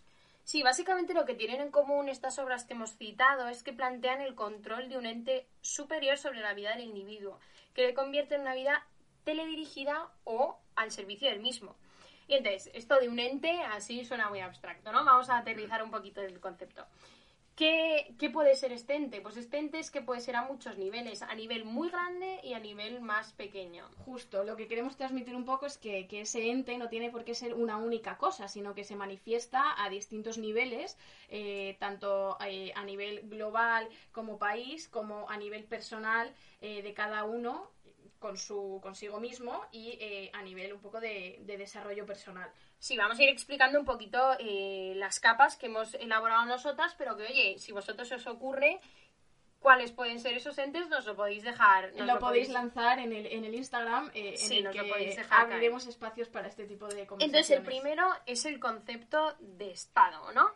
Sí, 0.46 0.62
básicamente 0.62 1.16
lo 1.16 1.26
que 1.26 1.34
tienen 1.34 1.60
en 1.60 1.72
común 1.72 2.08
estas 2.08 2.38
obras 2.38 2.66
que 2.66 2.76
hemos 2.76 2.96
citado 2.98 3.48
es 3.48 3.64
que 3.64 3.74
plantean 3.74 4.22
el 4.22 4.36
control 4.36 4.90
de 4.90 4.98
un 5.00 5.08
ente 5.08 5.48
superior 5.62 6.20
sobre 6.20 6.40
la 6.40 6.54
vida 6.54 6.70
del 6.70 6.86
individuo, 6.86 7.40
que 7.74 7.82
le 7.82 7.96
convierte 7.96 8.36
en 8.36 8.42
una 8.42 8.54
vida 8.54 8.86
teledirigida 9.24 10.08
o 10.24 10.60
al 10.76 10.92
servicio 10.92 11.28
del 11.28 11.40
mismo. 11.40 11.76
Y 12.28 12.36
entonces, 12.36 12.70
esto 12.76 13.00
de 13.00 13.10
un 13.10 13.18
ente 13.18 13.60
así 13.72 14.06
suena 14.06 14.30
muy 14.30 14.40
abstracto, 14.40 14.92
¿no? 14.92 15.04
Vamos 15.04 15.32
a 15.32 15.40
aterrizar 15.40 15.82
un 15.84 15.90
poquito 15.90 16.22
el 16.22 16.40
concepto. 16.40 16.86
¿Qué, 17.56 18.14
¿Qué 18.20 18.30
puede 18.30 18.54
ser 18.58 18.74
este 18.74 18.96
ente? 18.96 19.22
Pues 19.22 19.38
este 19.38 19.58
ente 19.58 19.80
es 19.80 19.90
que 19.90 20.02
puede 20.02 20.20
ser 20.20 20.36
a 20.36 20.42
muchos 20.42 20.78
niveles, 20.78 21.22
a 21.22 21.34
nivel 21.36 21.64
muy 21.64 21.90
grande 21.90 22.42
y 22.44 22.52
a 22.52 22.60
nivel 22.60 23.00
más 23.00 23.32
pequeño. 23.32 23.90
Justo, 24.04 24.44
lo 24.44 24.58
que 24.58 24.68
queremos 24.68 24.98
transmitir 24.98 25.38
un 25.38 25.46
poco 25.46 25.66
es 25.66 25.78
que, 25.78 26.06
ese 26.12 26.52
ente 26.52 26.78
no 26.78 26.90
tiene 26.90 27.12
por 27.12 27.24
qué 27.24 27.34
ser 27.34 27.54
una 27.54 27.78
única 27.78 28.18
cosa, 28.18 28.50
sino 28.50 28.76
que 28.76 28.84
se 28.84 28.98
manifiesta 28.98 29.82
a 29.82 29.90
distintos 29.90 30.38
niveles, 30.38 30.98
eh, 31.30 31.78
tanto 31.80 32.38
eh, 32.46 32.74
a 32.76 32.84
nivel 32.84 33.22
global 33.30 33.88
como 34.12 34.38
país, 34.38 34.90
como 34.90 35.30
a 35.30 35.38
nivel 35.38 35.64
personal 35.64 36.34
eh, 36.60 36.82
de 36.82 36.94
cada 36.94 37.24
uno 37.24 37.72
con 38.26 38.38
su 38.40 38.80
consigo 38.82 39.20
mismo 39.20 39.68
y 39.72 40.00
eh, 40.02 40.32
a 40.34 40.42
nivel 40.42 40.74
un 40.74 40.82
poco 40.82 41.00
de, 41.00 41.38
de 41.42 41.58
desarrollo 41.58 42.08
personal. 42.08 42.50
Sí, 42.80 42.98
vamos 42.98 43.20
a 43.20 43.24
ir 43.24 43.30
explicando 43.30 43.80
un 43.80 43.86
poquito 43.86 44.36
eh, 44.40 44.94
las 44.96 45.20
capas 45.20 45.58
que 45.58 45.68
hemos 45.68 45.94
elaborado 45.94 46.44
nosotras, 46.46 46.96
pero 46.98 47.16
que, 47.16 47.28
oye, 47.28 47.60
si 47.60 47.72
vosotros 47.72 48.12
os 48.12 48.26
ocurre 48.26 48.82
cuáles 49.60 49.92
pueden 49.92 50.20
ser 50.20 50.34
esos 50.34 50.58
entes, 50.58 50.90
nos 50.90 51.06
lo 51.06 51.16
podéis 51.16 51.44
dejar. 51.44 51.94
nos 51.94 52.08
lo, 52.08 52.18
podéis 52.18 52.50
lanzar 52.50 52.98
en 52.98 53.14
el, 53.14 53.28
en 53.28 53.46
el 53.46 53.54
Instagram, 53.54 54.10
eh, 54.16 54.34
Sí, 54.38 54.58
en 54.58 54.64
nos 54.64 54.76
el 54.76 54.78
lo 54.80 54.84
que 54.86 54.92
podéis 54.92 55.16
dejar 55.18 55.50
caer. 55.50 55.72
espacios 55.88 56.28
para 56.30 56.48
este 56.48 56.66
tipo 56.66 56.88
de 56.88 57.06
conversaciones. 57.06 57.50
Entonces, 57.50 57.52
el 57.52 57.64
primero 57.64 58.10
es 58.26 58.46
el 58.46 58.60
concepto 58.60 59.36
de 59.40 59.70
Estado, 59.70 60.32
¿no? 60.32 60.50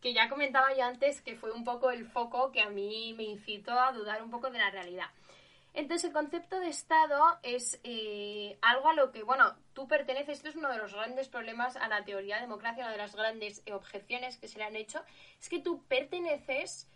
Que 0.00 0.12
ya 0.12 0.28
comentaba 0.28 0.74
yo 0.74 0.82
antes 0.82 1.20
que 1.22 1.36
fue 1.36 1.52
un 1.52 1.62
poco 1.62 1.92
el 1.92 2.04
foco 2.04 2.50
que 2.50 2.62
a 2.62 2.68
mí 2.68 3.14
me 3.16 3.22
incitó 3.22 3.78
a 3.78 3.92
dudar 3.92 4.24
un 4.24 4.30
poco 4.30 4.50
de 4.50 4.58
la 4.58 4.70
realidad. 4.70 5.06
Entonces, 5.74 6.08
el 6.08 6.12
concepto 6.12 6.60
de 6.60 6.68
Estado 6.68 7.38
es 7.42 7.80
eh, 7.82 8.58
algo 8.60 8.90
a 8.90 8.94
lo 8.94 9.10
que, 9.10 9.22
bueno, 9.22 9.56
tú 9.72 9.88
perteneces. 9.88 10.38
Esto 10.38 10.50
es 10.50 10.56
uno 10.56 10.70
de 10.70 10.76
los 10.76 10.92
grandes 10.92 11.28
problemas 11.28 11.76
a 11.76 11.88
la 11.88 12.04
teoría 12.04 12.36
de 12.36 12.42
democracia, 12.42 12.84
una 12.84 12.92
de 12.92 12.98
las 12.98 13.16
grandes 13.16 13.62
eh, 13.64 13.72
objeciones 13.72 14.36
que 14.36 14.48
se 14.48 14.58
le 14.58 14.64
han 14.64 14.76
hecho. 14.76 15.02
Es 15.40 15.48
que 15.48 15.60
tú 15.60 15.82
perteneces, 15.84 16.90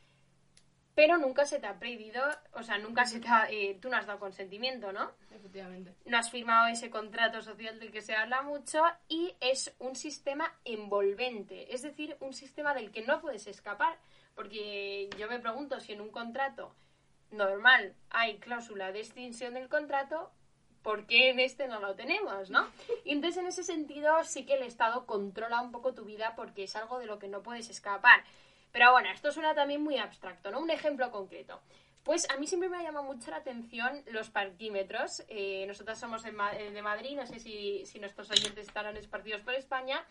pero 0.95 1.17
nunca 1.17 1.47
se 1.47 1.59
te 1.59 1.67
ha 1.67 1.79
prohibido, 1.79 2.23
o 2.53 2.63
sea, 2.63 2.77
nunca 2.77 3.07
se 3.07 3.19
te 3.19 3.29
ha, 3.29 3.51
eh, 3.51 3.79
tú 3.81 3.89
no 3.89 3.97
has 3.97 4.07
dado 4.07 4.19
consentimiento, 4.19 4.93
¿no? 4.93 5.11
Efectivamente. 5.31 5.95
no 6.05 6.19
has 6.19 6.31
firmado 6.31 6.67
ese 6.69 6.91
contrato 6.91 7.41
social 7.41 7.79
del 7.79 7.93
que 7.93 8.03
se 8.03 8.15
habla 8.15 8.43
mucho 8.43 8.83
y 9.09 9.37
es 9.41 9.75
un 9.79 9.95
sistema 9.95 10.55
envolvente, 10.65 11.75
es 11.75 11.83
decir, 11.83 12.17
un 12.21 12.33
sistema 12.35 12.75
del 12.75 12.91
que 12.91 13.03
no 13.03 13.21
puedes 13.21 13.47
escapar, 13.47 13.99
porque 14.35 15.09
yo 15.19 15.29
me 15.29 15.39
pregunto 15.39 15.81
si 15.81 15.93
en 15.93 16.01
un 16.01 16.11
contrato 16.11 16.75
normal 17.31 17.95
hay 18.11 18.39
cláusula 18.39 18.93
de 18.93 19.01
extinción 19.01 19.55
del 19.55 19.69
contrato, 19.69 20.31
¿por 20.83 21.07
qué 21.07 21.31
en 21.31 21.41
este 21.41 21.67
no 21.67 21.81
lo 21.81 21.95
tenemos, 21.95 22.51
no? 22.51 22.69
Y 23.05 23.13
entonces 23.13 23.39
en 23.39 23.49
ese 23.49 23.65
sentido 23.65 24.23
sí 24.25 24.47
que 24.47 24.55
el 24.55 24.63
Estado 24.63 25.07
controla 25.07 25.61
un 25.61 25.73
poco 25.73 25.95
tu 25.95 26.05
vida 26.05 26.35
porque 26.37 26.65
es 26.65 26.77
algo 26.77 26.99
de 26.99 27.07
lo 27.07 27.19
que 27.19 27.29
no 27.29 27.43
puedes 27.43 27.69
escapar. 27.71 28.23
Pero 28.73 28.93
bueno, 28.93 29.11
esto 29.11 29.33
suena 29.33 29.55
también 29.55 29.83
muy 29.83 29.97
abstracto, 29.99 30.51
¿no? 30.51 30.61
Un 30.61 30.71
ejemplo 30.71 31.11
concreto. 31.11 31.61
Pues 32.05 32.31
a 32.31 32.37
mí 32.37 32.47
siempre 32.47 32.69
me 32.69 32.77
ha 32.77 32.83
llamado 32.83 33.05
mucho 33.05 33.33
la 33.33 33.39
atención 33.39 34.05
los 34.07 34.31
parquímetros. 34.31 35.25
Eh, 35.29 35.65
nosotras 35.67 35.99
somos 35.99 36.23
de, 36.23 36.31
de 36.31 36.83
Madrid, 36.83 37.17
no 37.17 37.27
sé 37.27 37.41
si, 37.41 37.85
si 37.85 37.99
nuestros 37.99 38.31
oyentes 38.31 38.69
estarán 38.69 38.97
esparcidos 38.97 39.41
por 39.41 39.55
España 39.55 40.05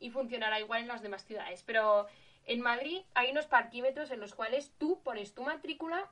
y 0.00 0.08
funcionará 0.08 0.60
igual 0.60 0.80
en 0.80 0.88
las 0.88 1.02
demás 1.02 1.26
ciudades. 1.26 1.62
Pero 1.66 2.06
en 2.46 2.62
Madrid 2.62 3.02
hay 3.14 3.32
unos 3.32 3.46
parquímetros 3.46 4.10
en 4.10 4.20
los 4.20 4.34
cuales 4.34 4.72
tú 4.78 5.02
pones 5.02 5.34
tu 5.34 5.42
matrícula 5.42 6.10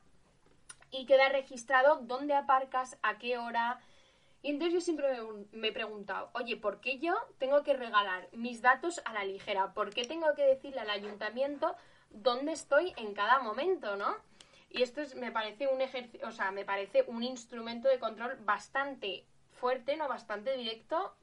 y 0.90 1.06
queda 1.06 1.28
registrado 1.28 1.96
dónde 2.02 2.34
aparcas, 2.34 2.98
a 3.02 3.18
qué 3.18 3.38
hora. 3.38 3.80
Y 4.42 4.50
entonces 4.50 4.74
yo 4.74 4.80
siempre 4.80 5.06
me, 5.52 5.68
he 5.68 5.72
preguntado, 5.72 6.30
oye, 6.32 6.56
¿por 6.56 6.80
qué 6.80 6.98
yo 6.98 7.14
tengo 7.38 7.62
que 7.62 7.74
regalar 7.74 8.28
mis 8.32 8.62
datos 8.62 9.02
a 9.04 9.12
la 9.12 9.24
ligera? 9.24 9.74
¿Por 9.74 9.92
qué 9.92 10.04
tengo 10.04 10.34
que 10.34 10.44
decirle 10.46 10.80
al 10.80 10.90
ayuntamiento 10.90 11.76
dónde 12.10 12.52
estoy 12.52 12.94
en 12.96 13.14
cada 13.14 13.40
momento, 13.40 13.96
no? 13.96 14.16
Y 14.70 14.82
esto 14.82 15.00
es- 15.02 15.14
me 15.14 15.32
parece 15.32 15.68
un 15.68 15.80
ejercicio, 15.80 16.26
o 16.26 16.32
sea, 16.32 16.52
me 16.52 16.64
parece 16.64 17.04
un 17.06 17.22
instrumento 17.22 17.88
de 17.88 17.98
control 17.98 18.36
bastante 18.44 19.26
fuerte, 19.50 19.96
no 19.96 20.08
bastante 20.08 20.56
directo, 20.56 21.14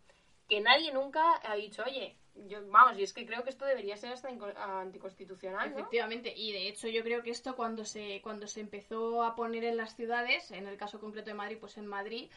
que 0.47 0.61
nadie 0.61 0.91
nunca 0.93 1.23
ha 1.43 1.55
dicho, 1.55 1.83
oye, 1.85 2.15
yo, 2.47 2.59
vamos, 2.69 2.97
y 2.97 3.03
es 3.03 3.13
que 3.13 3.25
creo 3.25 3.43
que 3.43 3.49
esto 3.49 3.65
debería 3.65 3.97
ser 3.97 4.13
hasta 4.13 4.29
anticonstitucional. 4.29 5.71
Efectivamente, 5.71 6.33
y 6.35 6.51
de 6.51 6.67
hecho 6.67 6.87
yo 6.87 7.03
creo 7.03 7.23
que 7.23 7.31
esto 7.31 7.55
cuando 7.55 7.85
se, 7.85 8.21
cuando 8.21 8.47
se 8.47 8.61
empezó 8.61 9.23
a 9.23 9.35
poner 9.35 9.63
en 9.63 9.77
las 9.77 9.95
ciudades, 9.95 10.51
en 10.51 10.67
el 10.67 10.77
caso 10.77 10.99
concreto 10.99 11.29
de 11.29 11.35
Madrid, 11.35 11.57
pues 11.59 11.77
en 11.77 11.87
Madrid, 11.87 12.29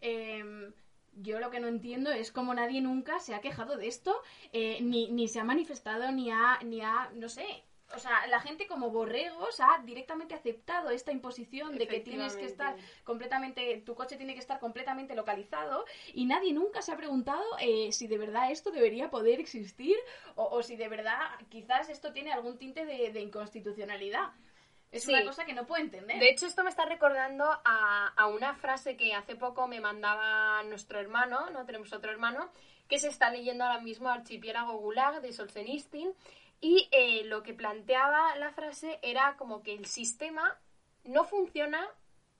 em, 0.00 0.72
yo 1.14 1.40
lo 1.40 1.50
que 1.50 1.60
no 1.60 1.68
entiendo 1.68 2.10
es 2.10 2.30
cómo 2.30 2.54
nadie 2.54 2.80
nunca 2.80 3.18
se 3.18 3.34
ha 3.34 3.40
quejado 3.40 3.76
de 3.76 3.88
esto, 3.88 4.20
eh, 4.52 4.78
ni, 4.80 5.08
ni 5.10 5.28
se 5.28 5.40
ha 5.40 5.44
manifestado, 5.44 6.12
ni 6.12 6.30
ha, 6.30 6.58
ni 6.62 6.80
ha, 6.80 7.10
no 7.14 7.28
sé, 7.28 7.64
o 7.94 7.98
sea, 7.98 8.26
la 8.26 8.40
gente 8.40 8.66
como 8.66 8.90
borregos 8.90 9.60
ha 9.60 9.78
directamente 9.82 10.34
aceptado 10.34 10.90
esta 10.90 11.10
imposición 11.10 11.76
de 11.78 11.86
que 11.88 12.00
tienes 12.00 12.36
que 12.36 12.44
estar 12.44 12.76
completamente, 13.04 13.82
tu 13.84 13.94
coche 13.94 14.16
tiene 14.16 14.34
que 14.34 14.40
estar 14.40 14.58
completamente 14.60 15.14
localizado 15.14 15.84
y 16.12 16.26
nadie 16.26 16.52
nunca 16.52 16.82
se 16.82 16.92
ha 16.92 16.96
preguntado 16.96 17.44
eh, 17.60 17.90
si 17.92 18.06
de 18.06 18.18
verdad 18.18 18.50
esto 18.50 18.70
debería 18.70 19.10
poder 19.10 19.40
existir 19.40 19.96
o, 20.34 20.44
o 20.44 20.62
si 20.62 20.76
de 20.76 20.88
verdad 20.88 21.18
quizás 21.48 21.88
esto 21.88 22.12
tiene 22.12 22.32
algún 22.32 22.58
tinte 22.58 22.84
de, 22.84 23.10
de 23.10 23.20
inconstitucionalidad. 23.20 24.32
Es 24.90 25.04
Sí. 25.04 25.12
una 25.12 25.24
cosa 25.24 25.44
que 25.44 25.52
no 25.52 25.66
puedo 25.66 25.82
entender. 25.82 26.18
De 26.18 26.30
hecho, 26.30 26.46
esto 26.46 26.64
me 26.64 26.70
está 26.70 26.86
recordando 26.86 27.44
a, 27.44 28.08
a 28.16 28.26
una 28.28 28.54
frase 28.54 28.96
que 28.96 29.12
hace 29.14 29.36
poco 29.36 29.66
me 29.68 29.80
mandaba 29.80 30.62
nuestro 30.62 30.98
hermano, 30.98 31.50
¿no? 31.50 31.66
Tenemos 31.66 31.92
otro 31.92 32.10
hermano, 32.10 32.50
que 32.88 32.98
se 32.98 33.08
está 33.08 33.28
leyendo 33.30 33.64
ahora 33.64 33.80
mismo 33.80 34.08
Archipiélago 34.08 34.78
Gulag 34.78 35.20
de 35.20 35.32
Solzhenitsyn, 35.34 36.14
y 36.60 36.88
eh, 36.92 37.24
lo 37.24 37.42
que 37.42 37.54
planteaba 37.54 38.34
la 38.36 38.50
frase 38.50 38.98
era 39.02 39.36
como 39.36 39.62
que 39.62 39.74
el 39.74 39.86
sistema 39.86 40.58
no 41.04 41.24
funciona 41.24 41.88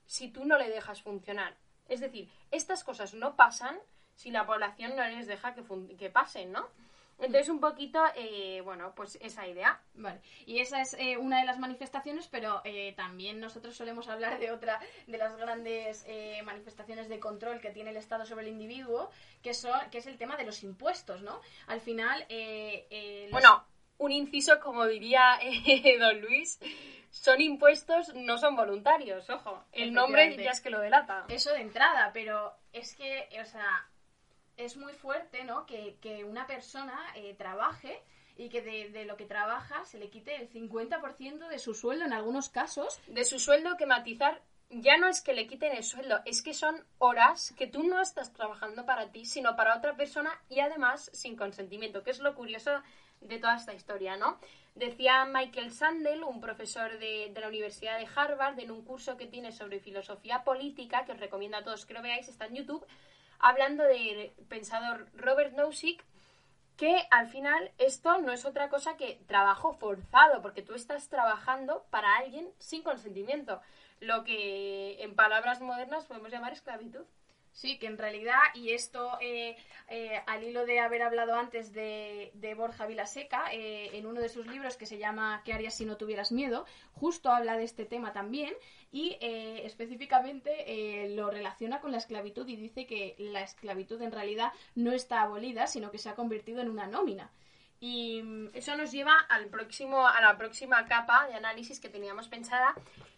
si 0.05 0.27
tú 0.29 0.45
no 0.45 0.57
le 0.57 0.69
dejas 0.69 1.01
funcionar. 1.01 1.55
Es 1.87 1.99
decir, 2.01 2.29
estas 2.51 2.83
cosas 2.83 3.13
no 3.13 3.35
pasan 3.35 3.79
si 4.15 4.31
la 4.31 4.45
población 4.45 4.95
no 4.95 5.03
les 5.05 5.27
deja 5.27 5.53
que, 5.53 5.63
fun- 5.63 5.95
que 5.97 6.09
pasen, 6.09 6.51
¿no? 6.51 6.67
Entonces, 7.19 7.49
un 7.49 7.59
poquito, 7.59 8.01
eh, 8.15 8.61
bueno, 8.61 8.93
pues 8.95 9.17
esa 9.21 9.45
idea. 9.45 9.81
Vale, 9.93 10.21
y 10.45 10.59
esa 10.59 10.81
es 10.81 10.93
eh, 10.99 11.17
una 11.17 11.39
de 11.39 11.45
las 11.45 11.59
manifestaciones, 11.59 12.27
pero 12.29 12.61
eh, 12.63 12.93
también 12.95 13.39
nosotros 13.41 13.75
solemos 13.75 14.07
hablar 14.07 14.39
de 14.39 14.51
otra 14.51 14.79
de 15.05 15.17
las 15.17 15.35
grandes 15.35 16.05
manifestaciones 16.45 17.09
de 17.09 17.19
control 17.19 17.59
que 17.59 17.71
tiene 17.71 17.89
el 17.89 17.97
Estado 17.97 18.25
sobre 18.25 18.45
el 18.45 18.51
individuo, 18.53 19.09
que, 19.43 19.53
son, 19.53 19.77
que 19.91 19.97
es 19.97 20.05
el 20.07 20.17
tema 20.17 20.37
de 20.37 20.45
los 20.45 20.63
impuestos, 20.63 21.21
¿no? 21.21 21.41
Al 21.67 21.81
final, 21.81 22.25
los- 22.29 23.31
Bueno, 23.31 23.65
un 23.99 24.11
inciso, 24.11 24.59
como 24.59 24.85
diría 24.87 25.39
eh, 25.41 25.97
don 25.99 26.19
Luis, 26.21 26.59
son 27.11 27.41
impuestos, 27.41 28.13
no 28.15 28.37
son 28.37 28.55
voluntarios, 28.55 29.29
ojo. 29.29 29.63
El 29.71 29.93
nombre 29.93 30.35
ya 30.37 30.51
es 30.51 30.61
que 30.61 30.69
lo 30.69 30.79
delata. 30.79 31.25
Eso 31.29 31.51
de 31.51 31.61
entrada, 31.61 32.11
pero 32.13 32.53
es 32.73 32.95
que, 32.95 33.29
o 33.41 33.45
sea, 33.45 33.87
es 34.57 34.77
muy 34.77 34.93
fuerte, 34.93 35.43
¿no? 35.43 35.65
Que, 35.65 35.97
que 36.01 36.23
una 36.23 36.47
persona 36.47 36.97
eh, 37.15 37.33
trabaje 37.35 38.01
y 38.37 38.49
que 38.49 38.61
de, 38.61 38.89
de 38.89 39.05
lo 39.05 39.17
que 39.17 39.25
trabaja 39.25 39.83
se 39.85 39.99
le 39.99 40.09
quite 40.09 40.35
el 40.35 40.49
50% 40.49 41.47
de 41.47 41.59
su 41.59 41.73
sueldo 41.73 42.05
en 42.05 42.13
algunos 42.13 42.49
casos. 42.49 42.99
De 43.07 43.25
su 43.25 43.39
sueldo 43.39 43.75
que 43.77 43.85
matizar 43.85 44.41
ya 44.69 44.97
no 44.97 45.07
es 45.07 45.21
que 45.21 45.33
le 45.33 45.47
quiten 45.47 45.75
el 45.75 45.83
sueldo, 45.83 46.19
es 46.25 46.43
que 46.43 46.53
son 46.53 46.85
horas 46.99 47.53
que 47.57 47.67
tú 47.67 47.83
no 47.83 48.01
estás 48.01 48.31
trabajando 48.31 48.85
para 48.85 49.11
ti, 49.11 49.25
sino 49.25 49.55
para 49.55 49.75
otra 49.75 49.95
persona 49.95 50.31
y 50.47 50.59
además 50.59 51.09
sin 51.13 51.35
consentimiento, 51.35 52.03
que 52.03 52.11
es 52.11 52.19
lo 52.19 52.35
curioso 52.35 52.71
de 53.21 53.37
toda 53.39 53.55
esta 53.55 53.73
historia, 53.73 54.17
¿no? 54.17 54.39
Decía 54.75 55.25
Michael 55.25 55.73
Sandel, 55.73 56.23
un 56.23 56.39
profesor 56.39 56.99
de, 56.99 57.33
la 57.35 57.47
Universidad 57.47 57.97
de 57.97 58.07
Harvard, 58.15 58.59
en 58.59 58.71
un 58.71 58.83
curso 58.83 59.17
que 59.17 59.27
tiene 59.27 59.51
sobre 59.51 59.79
filosofía 59.79 60.43
política, 60.43 61.05
que 61.05 61.11
os 61.11 61.19
recomiendo 61.19 61.57
a 61.57 61.63
todos 61.63 61.85
que 61.85 61.93
lo 61.93 62.01
veáis, 62.01 62.29
está 62.29 62.45
en 62.45 62.55
YouTube, 62.55 62.85
hablando 63.39 63.83
del 63.83 64.31
pensador 64.47 65.07
Robert 65.15 65.53
Nozick, 65.53 66.03
que 66.77 67.07
al 67.11 67.27
final 67.27 67.71
esto 67.77 68.19
no 68.19 68.31
es 68.31 68.45
otra 68.45 68.69
cosa 68.69 68.95
que 68.95 69.19
trabajo 69.27 69.73
forzado, 69.73 70.41
porque 70.41 70.61
tú 70.61 70.75
estás 70.75 71.09
trabajando 71.09 71.85
para 71.89 72.15
alguien 72.15 72.47
sin 72.57 72.83
consentimiento, 72.83 73.61
lo 73.99 74.23
que 74.23 75.03
en 75.03 75.13
palabras 75.13 75.59
modernas 75.59 76.05
podemos 76.05 76.31
llamar 76.31 76.53
esclavitud. 76.53 77.03
Sí, 77.51 77.77
que 77.77 77.87
en 77.87 77.97
realidad, 77.97 78.39
y 78.53 78.71
esto 78.71 79.17
eh, 79.21 79.57
eh, 79.91 80.21
al 80.27 80.43
hilo 80.43 80.65
de 80.65 80.79
haber 80.79 81.01
hablado 81.01 81.33
antes 81.33 81.73
de, 81.73 82.31
de 82.35 82.53
Borja 82.53 82.85
Vilaseca, 82.85 83.51
eh, 83.51 83.89
en 83.97 84.05
uno 84.05 84.21
de 84.21 84.29
sus 84.29 84.45
libros 84.45 84.77
que 84.77 84.85
se 84.85 84.99
llama 84.99 85.41
¿Qué 85.43 85.51
harías 85.51 85.73
si 85.73 85.83
no 85.83 85.97
tuvieras 85.97 86.31
miedo? 86.31 86.65
Justo 86.93 87.31
habla 87.31 87.57
de 87.57 87.63
este 87.63 87.85
tema 87.85 88.13
también 88.13 88.53
y 88.91 89.17
eh, 89.19 89.65
específicamente 89.65 91.09
lo 91.15 91.31
relaciona 91.31 91.81
con 91.81 91.91
la 91.91 91.97
esclavitud 91.97 92.47
y 92.47 92.55
dice 92.55 92.85
que 92.85 93.15
la 93.17 93.41
esclavitud 93.41 94.01
en 94.01 94.11
realidad 94.11 94.53
no 94.75 94.91
está 94.91 95.21
abolida, 95.21 95.65
sino 95.65 95.89
que 95.89 95.97
se 95.97 96.09
ha 96.09 96.15
convertido 96.15 96.61
en 96.61 96.69
una 96.69 96.85
nómina. 96.85 97.31
Y 97.79 98.21
mm, 98.21 98.49
Eso 98.53 98.75
nos 98.77 98.91
lleva 98.91 99.17
al 99.27 99.47
próximo, 99.47 100.07
a 100.07 100.21
la 100.21 100.37
próxima 100.37 100.85
capa 100.85 101.27
de 101.27 101.33
análisis 101.33 101.79
que 101.79 101.89
teníamos 101.89 102.27
pensada, 102.27 102.75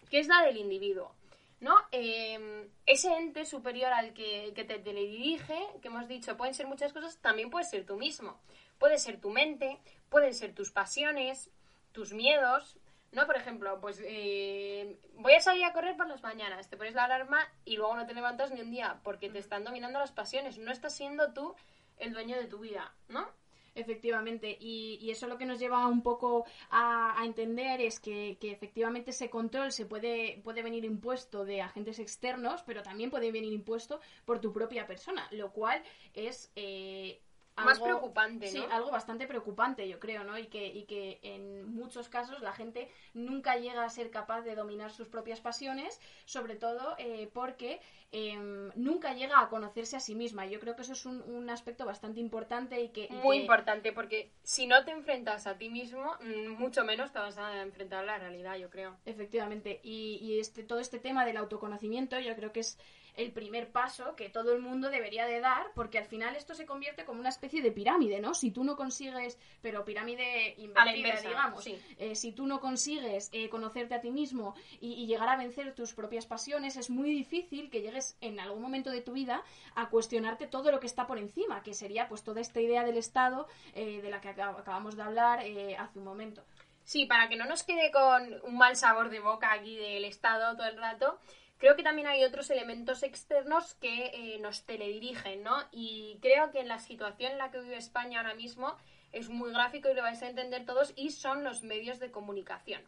que 0.10 0.20
es 0.20 0.28
la 0.28 0.41
del 0.44 0.58
individuo. 0.58 1.13
¿No? 1.62 1.78
Eh, 1.91 2.69
ese 2.86 3.13
ente 3.15 3.45
superior 3.45 3.93
al 3.93 4.13
que, 4.13 4.52
que 4.54 4.65
te 4.65 4.80
teledirige, 4.80 5.58
que 5.82 5.88
hemos 5.88 6.08
dicho, 6.08 6.36
pueden 6.36 6.54
ser 6.54 6.67
muchas 6.67 6.91
cosas, 6.91 7.17
también 7.19 7.50
puede 7.50 7.65
ser 7.65 7.86
tú 7.86 7.95
mismo. 7.95 8.41
Puede 8.80 8.97
ser 8.97 9.21
tu 9.21 9.30
mente, 9.30 9.80
pueden 10.10 10.34
ser 10.34 10.54
tus 10.54 10.71
pasiones, 10.71 11.52
tus 11.91 12.13
miedos, 12.13 12.78
¿no? 13.12 13.28
Por 13.28 13.38
ejemplo, 13.38 13.80
pues 13.80 14.02
eh, 14.04 15.00
voy 15.15 15.34
a 15.34 15.39
salir 15.39 15.63
a 15.65 15.74
correr 15.74 15.95
por 15.95 16.08
las 16.08 16.24
mañanas, 16.24 16.67
te 16.67 16.78
pones 16.78 16.95
la 16.95 17.06
alarma 17.06 17.47
y 17.63 17.78
luego 17.78 17.95
no 17.95 18.08
te 18.08 18.15
levantas 18.15 18.52
ni 18.52 18.62
un 18.62 18.71
día 18.71 19.00
porque 19.04 19.30
te 19.30 19.38
están 19.38 19.63
dominando 19.63 20.00
las 20.00 20.12
pasiones, 20.12 20.58
no 20.58 20.71
estás 20.71 20.95
siendo 20.95 21.32
tú 21.32 21.56
el 21.97 22.12
dueño 22.12 22.38
de 22.38 22.47
tu 22.47 22.58
vida, 22.58 22.91
¿no? 23.08 23.30
Efectivamente, 23.74 24.58
y, 24.60 25.00
y 25.02 25.12
eso 25.12 25.28
lo 25.28 25.38
que 25.38 25.46
nos 25.46 25.58
lleva 25.58 25.88
un 25.88 26.04
poco 26.04 26.46
a, 26.70 27.16
entender 27.24 27.80
es 27.80 28.02
que, 28.02 28.38
que 28.42 28.52
efectivamente 28.52 29.12
ese 29.12 29.30
control 29.30 29.72
se 29.72 29.86
puede, 29.86 30.42
puede 30.44 30.62
venir 30.62 30.84
impuesto 30.84 31.46
de 31.46 31.62
agentes 31.62 32.00
externos, 32.00 32.64
pero 32.64 32.84
también 32.84 33.10
puede 33.10 33.32
venir 33.32 33.54
impuesto 33.54 34.02
por 34.26 34.42
tu 34.42 34.52
propia 34.52 34.88
persona, 34.88 35.26
lo 35.32 35.52
cual 35.54 35.82
es 36.14 36.52
eh, 36.58 37.22
más 37.58 37.80
preocupante, 37.80 38.46
¿no? 38.48 38.52
Sí, 38.52 38.66
algo 38.72 38.92
bastante 38.92 39.28
preocupante, 39.28 39.88
yo 39.88 40.00
creo, 40.00 40.24
¿no? 40.24 40.38
Y 40.38 40.48
que, 40.48 40.66
y 40.68 40.86
que 40.86 41.20
en 41.24 41.68
muchos 41.70 42.10
casos 42.10 42.42
la 42.42 42.54
gente 42.54 42.90
nunca 43.14 43.56
llega 43.58 43.84
a 43.84 43.90
ser 43.90 44.10
capaz 44.10 44.42
de 44.42 44.56
dominar 44.56 44.92
sus 44.92 45.08
propias 45.08 45.42
pasiones, 45.42 46.00
sobre 46.26 46.56
todo 46.56 46.96
eh, 46.98 47.30
porque 47.34 47.80
em, 48.12 48.72
nunca 48.76 49.14
llega 49.14 49.40
a 49.40 49.50
conocerse 49.50 49.96
a 49.96 50.00
sí 50.00 50.16
misma. 50.16 50.46
Yo 50.46 50.60
creo 50.60 50.76
que 50.76 50.82
eso 50.82 50.94
es 50.94 51.06
un, 51.06 51.22
un 51.22 51.50
aspecto 51.50 51.86
bastante 51.86 52.20
importante 52.20 52.82
y 52.82 52.90
que... 52.90 53.08
y 53.10 53.14
Muy 53.14 53.38
que- 53.38 53.44
importante, 53.44 53.94
porque 53.94 54.32
si 54.44 54.68
no 54.68 54.84
te 54.84 54.92
enfrentas 54.92 55.48
a 55.48 55.58
ti 55.58 55.70
mismo, 55.70 56.16
mm, 56.22 56.50
mucho 56.60 56.84
menos 56.84 57.12
te 57.12 57.20
vas 57.20 57.38
a 57.38 57.62
enfrentar 57.62 58.00
a 58.04 58.06
la 58.06 58.18
realidad, 58.18 58.56
yo 58.58 58.70
creo. 58.70 58.98
Efectivamente, 59.06 59.80
y, 59.84 60.18
y 60.22 60.40
este, 60.40 60.64
todo 60.64 60.80
este 60.80 61.00
tema 61.00 61.26
del 61.26 61.38
autoconocimiento 61.38 62.20
yo 62.20 62.36
creo 62.36 62.52
que 62.52 62.62
es 62.62 62.78
el 63.15 63.32
primer 63.32 63.71
paso 63.71 64.15
que 64.15 64.30
todo 64.30 64.54
el 64.54 64.62
mundo 64.62 64.89
debería 64.89 65.26
de 65.26 65.39
dar, 65.39 65.67
porque 65.76 65.97
al 65.97 66.06
final 66.06 66.36
esto 66.36 66.54
se 66.56 66.65
convierte 66.65 67.06
como 67.06 67.19
una 67.19 67.30
especie 67.30 67.62
de 67.62 67.71
pirámide, 67.71 68.19
¿no? 68.19 68.34
Si 68.34 68.52
tú 68.52 68.63
no 68.63 68.76
consigues, 68.76 69.38
pero 69.62 69.84
pirámide 69.86 70.56
invertida, 70.58 70.95
inversa, 70.97 71.28
digamos, 71.30 71.63
sí. 71.63 71.80
eh, 71.97 72.15
si 72.15 72.32
tú 72.32 72.47
no 72.47 72.60
consigues 72.60 73.30
eh, 73.34 73.50
conocerte 73.50 73.95
a 73.95 74.02
ti 74.02 74.12
mismo 74.12 74.56
y, 74.80 74.93
y 74.93 75.08
llegar 75.08 75.30
a 75.30 75.36
vencer 75.38 75.76
tus 75.76 75.93
propias 75.93 76.26
pasiones, 76.26 76.78
es 76.78 76.89
muy 76.89 77.10
difícil 77.10 77.69
que 77.69 77.82
llegues 77.82 78.17
en 78.21 78.39
algún 78.39 78.62
momento 78.62 78.91
de 78.91 79.02
tu 79.02 79.13
vida 79.13 79.43
a 79.76 79.89
cuestionarte 79.89 80.47
todo 80.47 80.71
lo 80.71 80.80
que 80.80 80.88
está 80.88 81.08
por 81.08 81.17
encima, 81.17 81.63
que 81.63 81.74
sería 81.74 82.08
pues 82.08 82.24
toda 82.24 82.41
esta 82.41 82.62
idea 82.62 82.84
del 82.84 82.97
Estado 82.97 83.47
eh, 83.74 84.02
de 84.02 84.10
la 84.10 84.21
que 84.21 84.30
acab- 84.30 84.60
acabamos 84.60 84.95
de 84.95 85.04
hablar 85.04 85.39
hace 85.78 86.00
un 86.00 86.06
momento. 86.06 86.43
Sí, 86.84 87.06
para 87.06 87.30
que 87.30 87.36
no 87.36 87.45
nos 87.45 87.63
quede 87.63 87.91
con 87.91 88.41
un 88.43 88.58
mal 88.58 88.76
sabor 88.76 89.10
de 89.10 89.19
boca 89.19 89.54
aquí 89.54 89.76
del 89.76 90.04
Estado 90.06 90.58
todo 90.58 90.67
el 90.67 90.78
rato, 90.78 91.19
creo 91.62 91.76
que 91.76 91.84
también 91.84 92.08
hay 92.08 92.24
otros 92.24 92.50
elementos 92.50 93.04
externos 93.04 93.76
que 93.76 94.08
eh, 94.08 94.39
nos 94.39 94.65
teledirigen, 94.65 95.43
¿no? 95.43 95.56
Y 95.71 96.17
creo 96.19 96.50
que 96.50 96.60
en 96.60 96.67
la 96.67 96.80
situación 96.80 97.34
en 97.34 97.38
la 97.38 97.52
que 97.52 97.62
vive 97.62 97.78
España 97.78 98.19
ahora 98.19 98.34
mismo 98.34 98.76
es 99.12 99.30
muy 99.30 99.52
gráfico 99.52 99.88
y 99.88 99.93
lo 99.93 100.02
vais 100.02 100.24
a 100.24 100.30
entender 100.30 100.65
todos, 100.65 100.91
y 100.95 101.12
son 101.12 101.43
los 101.43 101.62
medios 101.62 102.00
de 102.00 102.10
comunicación. 102.10 102.82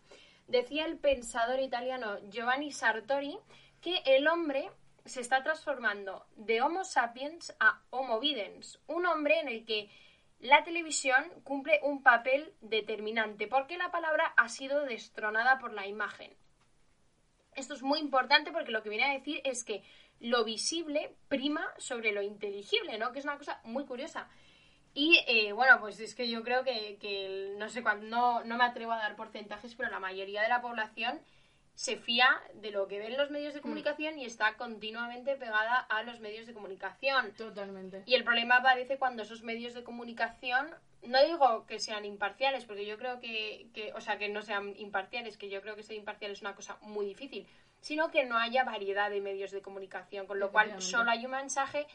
Decía 0.48 0.86
el 0.88 0.98
pensador 0.98 1.60
italiano 1.60 2.18
Giovanni 2.32 2.72
Sartori 2.72 3.38
que 3.80 4.02
el 4.08 4.28
hombre 4.28 4.72
se 5.06 5.22
está 5.22 5.44
transformando 5.44 6.26
de 6.36 6.64
Homo 6.64 6.84
sapiens 6.84 7.56
a 7.60 7.80
Homo 7.92 8.20
videns, 8.20 8.80
un 8.88 9.06
hombre 9.06 9.40
en 9.40 9.50
el 9.50 9.66
que 9.66 9.92
la 10.40 10.64
televisión 10.64 11.24
cumple 11.44 11.80
un 11.84 12.02
papel 12.02 12.56
determinante 12.62 13.48
porque 13.48 13.78
la 13.78 13.92
palabra 13.92 14.34
ha 14.36 14.50
sido 14.50 14.84
destronada 14.84 15.60
por 15.60 15.74
la 15.74 15.86
imagen. 15.86 16.36
Esto 17.56 17.74
es 17.74 17.82
muy 17.82 18.00
importante 18.00 18.52
porque 18.52 18.72
lo 18.72 18.84
que 18.84 18.90
viene 18.90 19.06
a 19.06 19.14
decir 19.14 19.42
es 19.44 19.64
que 19.64 19.84
lo 20.20 20.44
visible 20.44 21.16
prima 21.28 21.66
sobre 21.78 22.12
lo 22.12 22.22
inteligible, 22.22 22.98
¿no? 22.98 23.12
Que 23.12 23.20
es 23.20 23.26
una 23.26 23.38
cosa 23.38 23.60
muy 23.64 23.86
curiosa. 23.86 24.28
Y 24.94 25.20
eh, 25.28 25.54
bueno, 25.54 25.80
pues 25.80 26.00
es 26.00 26.14
que 26.14 26.30
yo 26.30 26.44
creo 26.44 26.64
que, 26.64 26.98
que 27.02 27.56
no 27.58 27.68
sé 27.70 27.82
cuándo, 27.82 28.08
no, 28.08 28.44
no 28.44 28.58
me 28.58 28.64
atrevo 28.64 28.92
a 28.92 28.98
dar 28.98 29.16
porcentajes, 29.16 29.76
pero 29.76 29.90
la 29.90 30.00
mayoría 30.00 30.42
de 30.44 30.50
la 30.50 30.62
población 30.62 31.20
se 31.76 31.98
fía 31.98 32.30
de 32.56 32.72
lo 32.72 32.88
que 32.88 33.00
ven 33.00 33.18
los 33.18 33.32
medios 33.32 33.54
de 33.54 33.62
comunicación 33.62 34.20
y 34.20 34.26
está 34.26 34.56
continuamente 34.58 35.36
pegada 35.36 35.80
a 35.80 36.04
los 36.04 36.20
medios 36.20 36.46
de 36.46 36.54
comunicación. 36.54 37.34
Totalmente. 37.34 38.04
Y 38.06 38.16
el 38.16 38.24
problema 38.24 38.58
aparece 38.58 38.98
cuando 38.98 39.24
esos 39.24 39.42
medios 39.44 39.74
de 39.74 39.84
comunicación, 39.84 40.70
no 41.02 41.24
digo 41.24 41.66
que 41.66 41.80
sean 41.80 42.06
imparciales, 42.06 42.66
porque 42.66 42.86
yo 42.86 42.98
creo 42.98 43.20
que, 43.20 43.68
que, 43.74 43.92
o 43.94 44.02
sea, 44.02 44.18
que 44.18 44.30
no 44.30 44.42
sean 44.42 44.74
imparciales, 44.78 45.38
que 45.38 45.50
yo 45.50 45.62
creo 45.62 45.76
que 45.76 45.84
ser 45.84 45.96
imparcial 45.96 46.32
es 46.32 46.42
una 46.42 46.56
cosa 46.56 46.78
muy 46.82 47.06
difícil, 47.06 47.48
sino 47.82 48.12
que 48.12 48.24
no 48.24 48.38
haya 48.38 48.64
variedad 48.64 49.10
de 49.10 49.20
medios 49.20 49.52
de 49.52 49.62
comunicación, 49.62 50.28
con 50.28 50.40
lo 50.40 50.52
cual 50.52 50.82
solo 50.82 51.12
hay 51.12 51.26
un 51.26 51.32
mensaje 51.32 51.86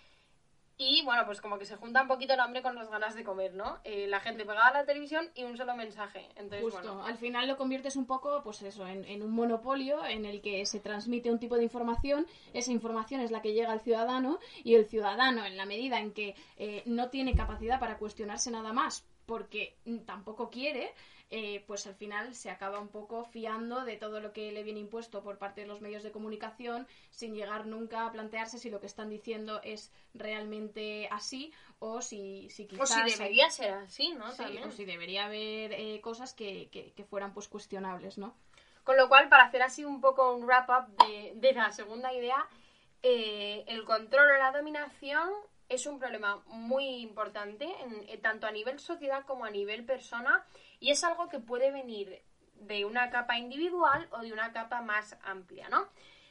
y 0.79 1.03
bueno, 1.05 1.27
pues 1.27 1.41
como 1.41 1.59
que 1.59 1.65
se 1.67 1.77
junta 1.77 2.03
un 2.03 2.09
poquito 2.09 2.35
el 2.35 2.41
hambre 2.41 2.63
con 2.63 2.77
las 2.77 2.89
ganas 2.89 3.17
de 3.17 3.25
comer, 3.25 3.53
¿no? 3.53 3.79
Eh, 3.83 4.07
la 4.07 4.21
gente 4.21 4.45
pegada 4.45 4.69
a 4.69 4.73
la 4.73 4.85
televisión 4.87 5.29
y 5.35 5.43
un 5.43 5.57
solo 5.57 5.75
mensaje. 5.75 6.29
Entonces, 6.37 6.63
Justo, 6.63 6.95
bueno, 6.95 7.05
al 7.05 7.19
final 7.19 7.49
lo 7.49 7.57
conviertes 7.57 7.97
un 7.97 8.07
poco, 8.07 8.43
pues 8.45 8.63
eso, 8.63 8.87
en, 8.87 9.05
en 9.05 9.23
un 9.25 9.33
monopolio 9.33 10.05
en 10.07 10.25
el 10.25 10.41
que 10.41 10.65
se 10.67 10.79
transmite 10.79 11.33
un 11.33 11.41
tipo 11.41 11.57
de 11.57 11.65
información, 11.65 12.27
esa 12.55 12.71
información 12.71 13.21
es 13.21 13.33
la 13.33 13.43
que 13.43 13.55
llega 13.55 13.73
al 13.73 13.81
ciudadano 13.81 14.39
y 14.63 14.77
el 14.77 14.87
ciudadano, 14.87 15.45
en 15.45 15.57
la 15.57 15.67
medida 15.67 15.99
en 15.99 16.13
que 16.13 16.37
eh, 16.57 16.85
no 16.87 17.09
tiene 17.09 17.35
capacidad 17.35 17.81
para 17.81 17.99
cuestionarse 17.99 18.51
nada 18.53 18.73
más, 18.73 19.05
porque 19.29 19.77
tampoco 20.07 20.49
quiere, 20.49 20.91
eh, 21.31 21.63
pues 21.67 21.87
al 21.87 21.95
final 21.95 22.35
se 22.35 22.49
acaba 22.49 22.81
un 22.81 22.89
poco 22.89 23.25
fiando 23.25 23.85
de 23.85 23.99
todo 23.99 24.21
lo 24.21 24.33
que 24.33 24.51
le 24.53 24.63
viene 24.63 24.81
impuesto 24.81 25.23
por 25.23 25.37
parte 25.37 25.61
de 25.61 25.67
los 25.67 25.83
medios 25.83 26.03
de 26.03 26.11
comunicación, 26.11 26.87
sin 27.11 27.35
llegar 27.35 27.67
nunca 27.67 28.07
a 28.07 28.11
plantearse 28.11 28.59
si 28.59 28.71
lo 28.71 28.81
que 28.81 28.87
están 28.87 29.11
diciendo 29.11 29.61
es 29.63 29.93
realmente 30.15 31.09
así 31.11 31.53
o 31.79 32.01
si, 32.01 32.49
si 32.49 32.65
o 32.65 32.69
quizás... 32.69 32.89
si 32.89 33.01
hay- 33.01 33.11
debería 33.11 33.51
ser 33.51 33.73
así, 33.75 34.15
¿no? 34.15 34.31
Sí, 34.33 34.39
También. 34.39 34.65
o 34.65 34.73
si 34.73 34.87
debería 34.87 35.27
haber 35.27 35.75
eh, 35.75 36.01
cosas 36.01 36.33
que, 36.33 36.71
que, 36.73 36.93
que 36.93 37.05
fueran 37.05 37.35
pues 37.35 37.49
cuestionables, 37.49 38.17
¿no? 38.17 38.35
Con 38.83 38.97
lo 38.97 39.09
cual, 39.11 39.29
para 39.29 39.45
hacer 39.45 39.61
así 39.61 39.85
un 39.85 40.01
poco 40.01 40.35
un 40.35 40.47
wrap-up 40.47 40.87
de, 41.07 41.33
de 41.35 41.53
la 41.53 41.71
segunda 41.73 42.15
idea, 42.15 42.49
eh, 43.03 43.63
el 43.67 43.85
control 43.85 44.31
o 44.31 44.39
la 44.39 44.51
dominación 44.53 45.29
es 45.69 45.87
un 45.87 45.99
problema 45.99 46.43
muy 46.47 46.87
importante, 47.01 47.65
en- 47.83 48.09
eh, 48.09 48.19
tanto 48.19 48.47
a 48.47 48.51
nivel 48.53 48.79
sociedad 48.79 49.25
como 49.27 49.45
a 49.45 49.51
nivel 49.51 49.85
persona, 49.85 50.45
y 50.81 50.91
es 50.91 51.05
algo 51.05 51.29
que 51.29 51.41
puede 51.41 51.71
venir 51.71 52.23
de 52.55 52.85
una 52.85 53.11
capa 53.11 53.39
individual 53.39 54.09
o 54.11 54.19
de 54.21 54.33
una 54.33 54.53
capa 54.53 54.81
más 54.83 55.17
amplia, 55.23 55.69
¿no? 55.69 55.87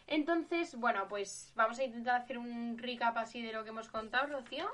Entonces, 0.07 0.75
bueno, 0.75 1.07
pues 1.09 1.51
vamos 1.55 1.79
a 1.79 1.83
intentar 1.83 2.21
hacer 2.21 2.37
un 2.37 2.77
recap 2.77 3.17
así 3.17 3.41
de 3.41 3.51
lo 3.51 3.63
que 3.63 3.69
hemos 3.69 3.89
contado, 3.89 4.27
Rocío. 4.27 4.69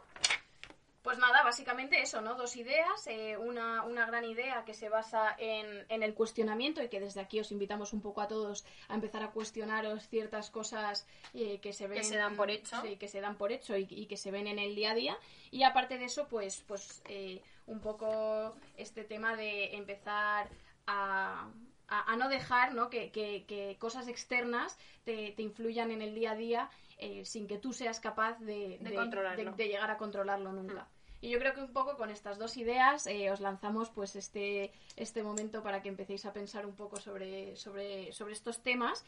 Pues 1.03 1.17
nada, 1.19 1.43
básicamente 1.43 2.01
eso, 2.01 2.21
¿no? 2.21 2.35
Dos 2.35 2.55
ideas. 2.55 3.05
eh, 3.07 3.35
una, 3.37 3.83
una 3.83 4.05
gran 4.05 4.23
idea 4.23 4.63
que 4.65 4.73
se 4.73 4.87
basa 4.87 5.35
en, 5.37 5.85
en 5.89 6.01
el 6.01 6.13
cuestionamiento 6.13 6.81
y 6.81 6.87
que 6.87 6.99
desde 7.01 7.19
aquí 7.19 7.39
os 7.41 7.51
invitamos 7.51 7.91
un 7.91 8.01
poco 8.01 8.21
a 8.21 8.27
todos 8.29 8.65
a 8.87 8.95
empezar 8.95 9.21
a 9.21 9.31
cuestionaros 9.31 10.07
ciertas 10.07 10.49
cosas 10.49 11.05
eh, 11.33 11.59
que 11.59 11.73
se 11.73 11.87
ven. 11.87 12.03
se 12.05 12.15
dan 12.15 12.35
por 12.37 12.49
hecho. 12.49 12.81
Sí, 12.81 12.95
que 12.95 13.09
se 13.09 13.19
dan 13.19 13.35
por 13.35 13.51
hecho 13.51 13.75
y, 13.77 13.85
y 13.89 14.05
que 14.07 14.15
se 14.17 14.31
ven 14.31 14.47
en 14.47 14.59
el 14.59 14.75
día 14.75 14.91
a 14.91 14.95
día. 14.95 15.17
Y 15.51 15.63
aparte 15.63 15.97
de 15.97 16.05
eso, 16.05 16.27
pues, 16.29 16.63
pues 16.67 17.01
eh, 17.09 17.41
un 17.67 17.81
poco 17.81 18.55
este 18.77 19.03
tema 19.03 19.35
de 19.35 19.75
empezar 19.75 20.49
a, 20.87 21.49
a, 21.89 22.11
a 22.11 22.15
no 22.15 22.29
dejar 22.29 22.73
¿no? 22.73 22.89
Que, 22.89 23.11
que- 23.11 23.43
que 23.45 23.75
cosas 23.77 24.07
externas 24.07 24.77
te, 25.03 25.31
te 25.31 25.41
influyan 25.41 25.91
en 25.91 26.01
el 26.01 26.15
día 26.15 26.31
a 26.31 26.35
día 26.35 26.69
eh, 26.97 27.25
sin 27.25 27.47
que 27.47 27.57
tú 27.57 27.73
seas 27.73 27.99
capaz 27.99 28.39
de, 28.39 28.77
De 28.79 28.95
controlarlo. 28.95 29.51
de- 29.51 29.57
de 29.57 29.67
llegar 29.67 29.91
a 29.91 29.97
controlarlo 29.97 30.53
nunca. 30.53 30.87
Y 31.23 31.29
yo 31.29 31.39
creo 31.39 31.53
que 31.53 31.61
un 31.61 31.71
poco 31.71 31.95
con 31.95 32.09
estas 32.09 32.37
dos 32.37 32.57
ideas 32.57 33.07
eh, 33.07 33.31
os 33.31 33.39
lanzamos 33.39 33.89
pues 33.89 34.17
este, 34.17 34.73
este 34.97 35.23
momento 35.23 35.63
para 35.63 35.81
que 35.81 35.87
empecéis 35.87 36.25
a 36.25 36.33
pensar 36.33 36.65
un 36.65 36.75
poco 36.75 36.99
sobre, 36.99 37.55
sobre, 37.55 38.11
sobre 38.11 38.33
estos 38.33 38.61
temas. 38.61 39.05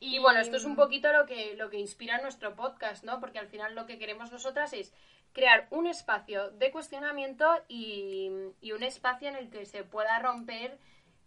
Y 0.00 0.18
bueno, 0.18 0.40
esto 0.40 0.56
es 0.56 0.64
un 0.64 0.76
poquito 0.76 1.12
lo 1.12 1.26
que, 1.26 1.54
lo 1.54 1.68
que 1.68 1.78
inspira 1.78 2.22
nuestro 2.22 2.56
podcast, 2.56 3.04
¿no? 3.04 3.20
Porque 3.20 3.38
al 3.38 3.48
final 3.48 3.74
lo 3.74 3.84
que 3.84 3.98
queremos 3.98 4.32
nosotras 4.32 4.72
es 4.72 4.94
crear 5.34 5.68
un 5.68 5.86
espacio 5.86 6.50
de 6.52 6.70
cuestionamiento 6.70 7.46
y, 7.68 8.30
y 8.62 8.72
un 8.72 8.82
espacio 8.82 9.28
en 9.28 9.36
el 9.36 9.50
que 9.50 9.66
se 9.66 9.84
pueda 9.84 10.18
romper 10.20 10.78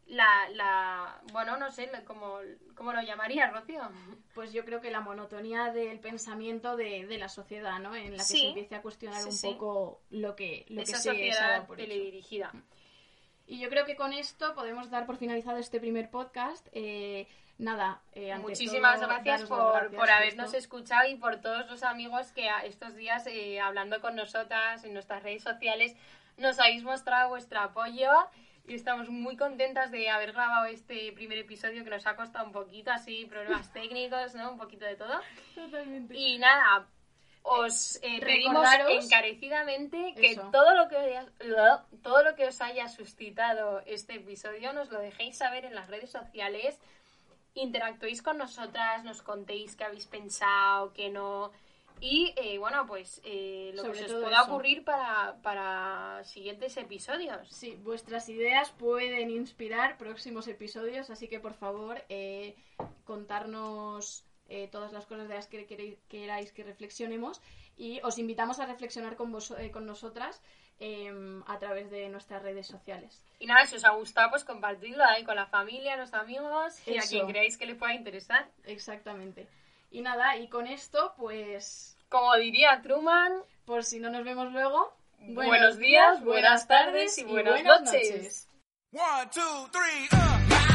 la, 0.07 0.47
la 0.53 1.21
bueno, 1.31 1.57
no 1.57 1.71
sé, 1.71 1.89
¿cómo, 2.05 2.39
cómo 2.75 2.93
lo 2.93 3.01
llamaría, 3.01 3.49
Rocío? 3.49 3.81
Pues 4.33 4.53
yo 4.53 4.63
creo 4.65 4.81
que 4.81 4.91
la 4.91 4.99
monotonía 4.99 5.71
del 5.71 5.99
pensamiento 5.99 6.75
de, 6.75 7.05
de 7.07 7.17
la 7.17 7.29
sociedad, 7.29 7.79
¿no? 7.79 7.95
En 7.95 8.11
la 8.11 8.17
que 8.17 8.23
Sí. 8.23 8.41
se 8.41 8.47
empiece 8.49 8.75
a 8.75 8.81
cuestionar 8.81 9.21
Sí, 9.21 9.27
un 9.29 9.33
sí. 9.33 9.47
poco 9.53 10.01
lo 10.11 10.35
que, 10.35 10.65
lo 10.69 10.81
Esa 10.81 10.93
que 10.93 10.97
se, 10.97 11.03
se 11.03 11.09
sociedad 11.09 11.49
dado 11.49 11.65
por 11.67 11.77
teledirigida. 11.77 12.51
Y 13.47 13.59
yo 13.59 13.69
creo 13.69 13.85
que 13.85 13.95
con 13.95 14.11
esto 14.13 14.53
podemos 14.55 14.89
dar 14.89 15.05
por 15.05 15.17
finalizado 15.17 15.57
este 15.57 15.79
primer 15.79 16.09
podcast. 16.09 16.67
Eh, 16.71 17.27
nada, 17.57 18.01
eh, 18.13 18.31
ante 18.31 18.47
Muchísimas 18.49 18.99
todo, 18.99 19.07
gracias 19.09 19.43
por, 19.43 19.71
gracias, 19.73 19.95
por 19.95 20.09
habernos 20.09 20.53
escuchado 20.53 21.07
y 21.09 21.15
por 21.15 21.41
todos 21.41 21.69
los 21.69 21.83
amigos 21.83 22.31
que 22.31 22.49
estos 22.65 22.95
días 22.95 23.25
eh, 23.27 23.59
hablando 23.59 24.01
con 24.01 24.15
nosotras 24.15 24.83
en 24.83 24.93
nuestras 24.93 25.23
redes 25.23 25.43
sociales 25.43 25.95
nos 26.37 26.59
habéis 26.59 26.83
mostrado 26.83 27.29
vuestro 27.29 27.59
apoyo 27.59 28.09
y 28.67 28.75
estamos 28.75 29.09
muy 29.09 29.37
contentas 29.37 29.91
de 29.91 30.09
haber 30.09 30.33
grabado 30.33 30.65
este 30.65 31.11
primer 31.13 31.37
episodio 31.37 31.83
que 31.83 31.89
nos 31.89 32.05
ha 32.07 32.15
costado 32.15 32.45
un 32.45 32.51
poquito 32.51 32.91
así, 32.91 33.25
problemas 33.25 33.71
técnicos, 33.71 34.35
¿no? 34.35 34.51
Un 34.51 34.57
poquito 34.57 34.85
de 34.85 34.95
todo. 34.95 35.21
Totalmente. 35.53 36.15
Y 36.17 36.37
nada, 36.37 36.87
os 37.43 37.99
eh, 38.01 38.19
pedimos 38.21 38.67
encarecidamente 38.89 40.15
que 40.15 40.31
Eso. 40.31 40.49
todo 40.51 40.73
lo 40.73 40.87
que, 40.89 41.19
todo 42.01 42.23
lo 42.23 42.35
que 42.35 42.47
os 42.47 42.59
haya 42.61 42.87
suscitado 42.87 43.81
este 43.85 44.15
episodio 44.15 44.73
nos 44.73 44.89
lo 44.91 44.99
dejéis 44.99 45.37
saber 45.37 45.65
en 45.65 45.75
las 45.75 45.87
redes 45.87 46.09
sociales, 46.09 46.79
interactuéis 47.53 48.23
con 48.23 48.39
nosotras, 48.39 49.03
nos 49.03 49.21
contéis 49.21 49.75
qué 49.75 49.83
habéis 49.83 50.07
pensado, 50.07 50.91
qué 50.93 51.09
no. 51.09 51.51
Y 52.01 52.33
eh, 52.35 52.57
bueno, 52.57 52.85
pues 52.85 53.21
eh, 53.23 53.71
lo 53.73 53.83
Sobre 53.83 53.99
que 54.01 54.07
se 54.09 54.15
os 54.15 54.21
pueda 54.23 54.41
eso. 54.41 54.51
ocurrir 54.51 54.83
para, 54.83 55.37
para 55.41 56.23
siguientes 56.25 56.75
episodios. 56.77 57.47
Sí, 57.49 57.77
vuestras 57.83 58.27
ideas 58.29 58.71
pueden 58.71 59.29
inspirar 59.31 59.97
próximos 59.97 60.47
episodios, 60.47 61.09
así 61.09 61.27
que 61.27 61.39
por 61.39 61.53
favor, 61.53 62.03
eh, 62.09 62.55
contarnos 63.05 64.23
eh, 64.49 64.67
todas 64.71 64.91
las 64.93 65.05
cosas 65.05 65.27
de 65.27 65.35
las 65.35 65.47
que 65.47 65.65
queréis- 65.67 65.97
queráis 66.07 66.51
que 66.51 66.63
reflexionemos 66.63 67.41
y 67.77 67.99
os 68.03 68.17
invitamos 68.19 68.59
a 68.59 68.65
reflexionar 68.65 69.15
con, 69.15 69.31
vos- 69.31 69.53
eh, 69.57 69.71
con 69.71 69.85
nosotras 69.85 70.41
em, 70.79 71.41
a 71.47 71.57
través 71.57 71.89
de 71.89 72.09
nuestras 72.09 72.43
redes 72.43 72.67
sociales. 72.67 73.23
Y 73.39 73.47
nada, 73.47 73.65
si 73.65 73.75
os 73.77 73.85
ha 73.85 73.91
gustado, 73.91 74.29
pues 74.29 74.43
compartidlo 74.43 75.03
ahí 75.03 75.23
con 75.23 75.35
la 75.35 75.47
familia, 75.47 75.95
los 75.97 76.13
amigos 76.13 76.85
y 76.87 76.97
a 76.97 77.01
quien 77.01 77.25
creáis 77.27 77.57
que 77.57 77.65
le 77.65 77.75
pueda 77.75 77.93
interesar. 77.93 78.49
Exactamente. 78.65 79.47
Y 79.95 80.01
nada, 80.01 80.35
y 80.35 80.49
con 80.49 80.67
esto, 80.67 81.13
pues, 81.17 81.97
Como 82.09 82.35
diría 82.35 82.81
Truman, 82.81 83.31
por 83.63 83.85
si 83.85 84.01
no 84.01 84.09
nos 84.09 84.25
vemos 84.25 84.51
luego, 84.51 84.93
Buenos 85.19 85.77
días, 85.77 86.21
buenas 86.21 86.67
tardes 86.67 87.17
y 87.17 87.23
buenas 87.23 87.63
noches. 87.63 88.49
One, 88.91 89.29
two, 89.33 89.69
three, 89.71 90.09
uh. 90.11 90.74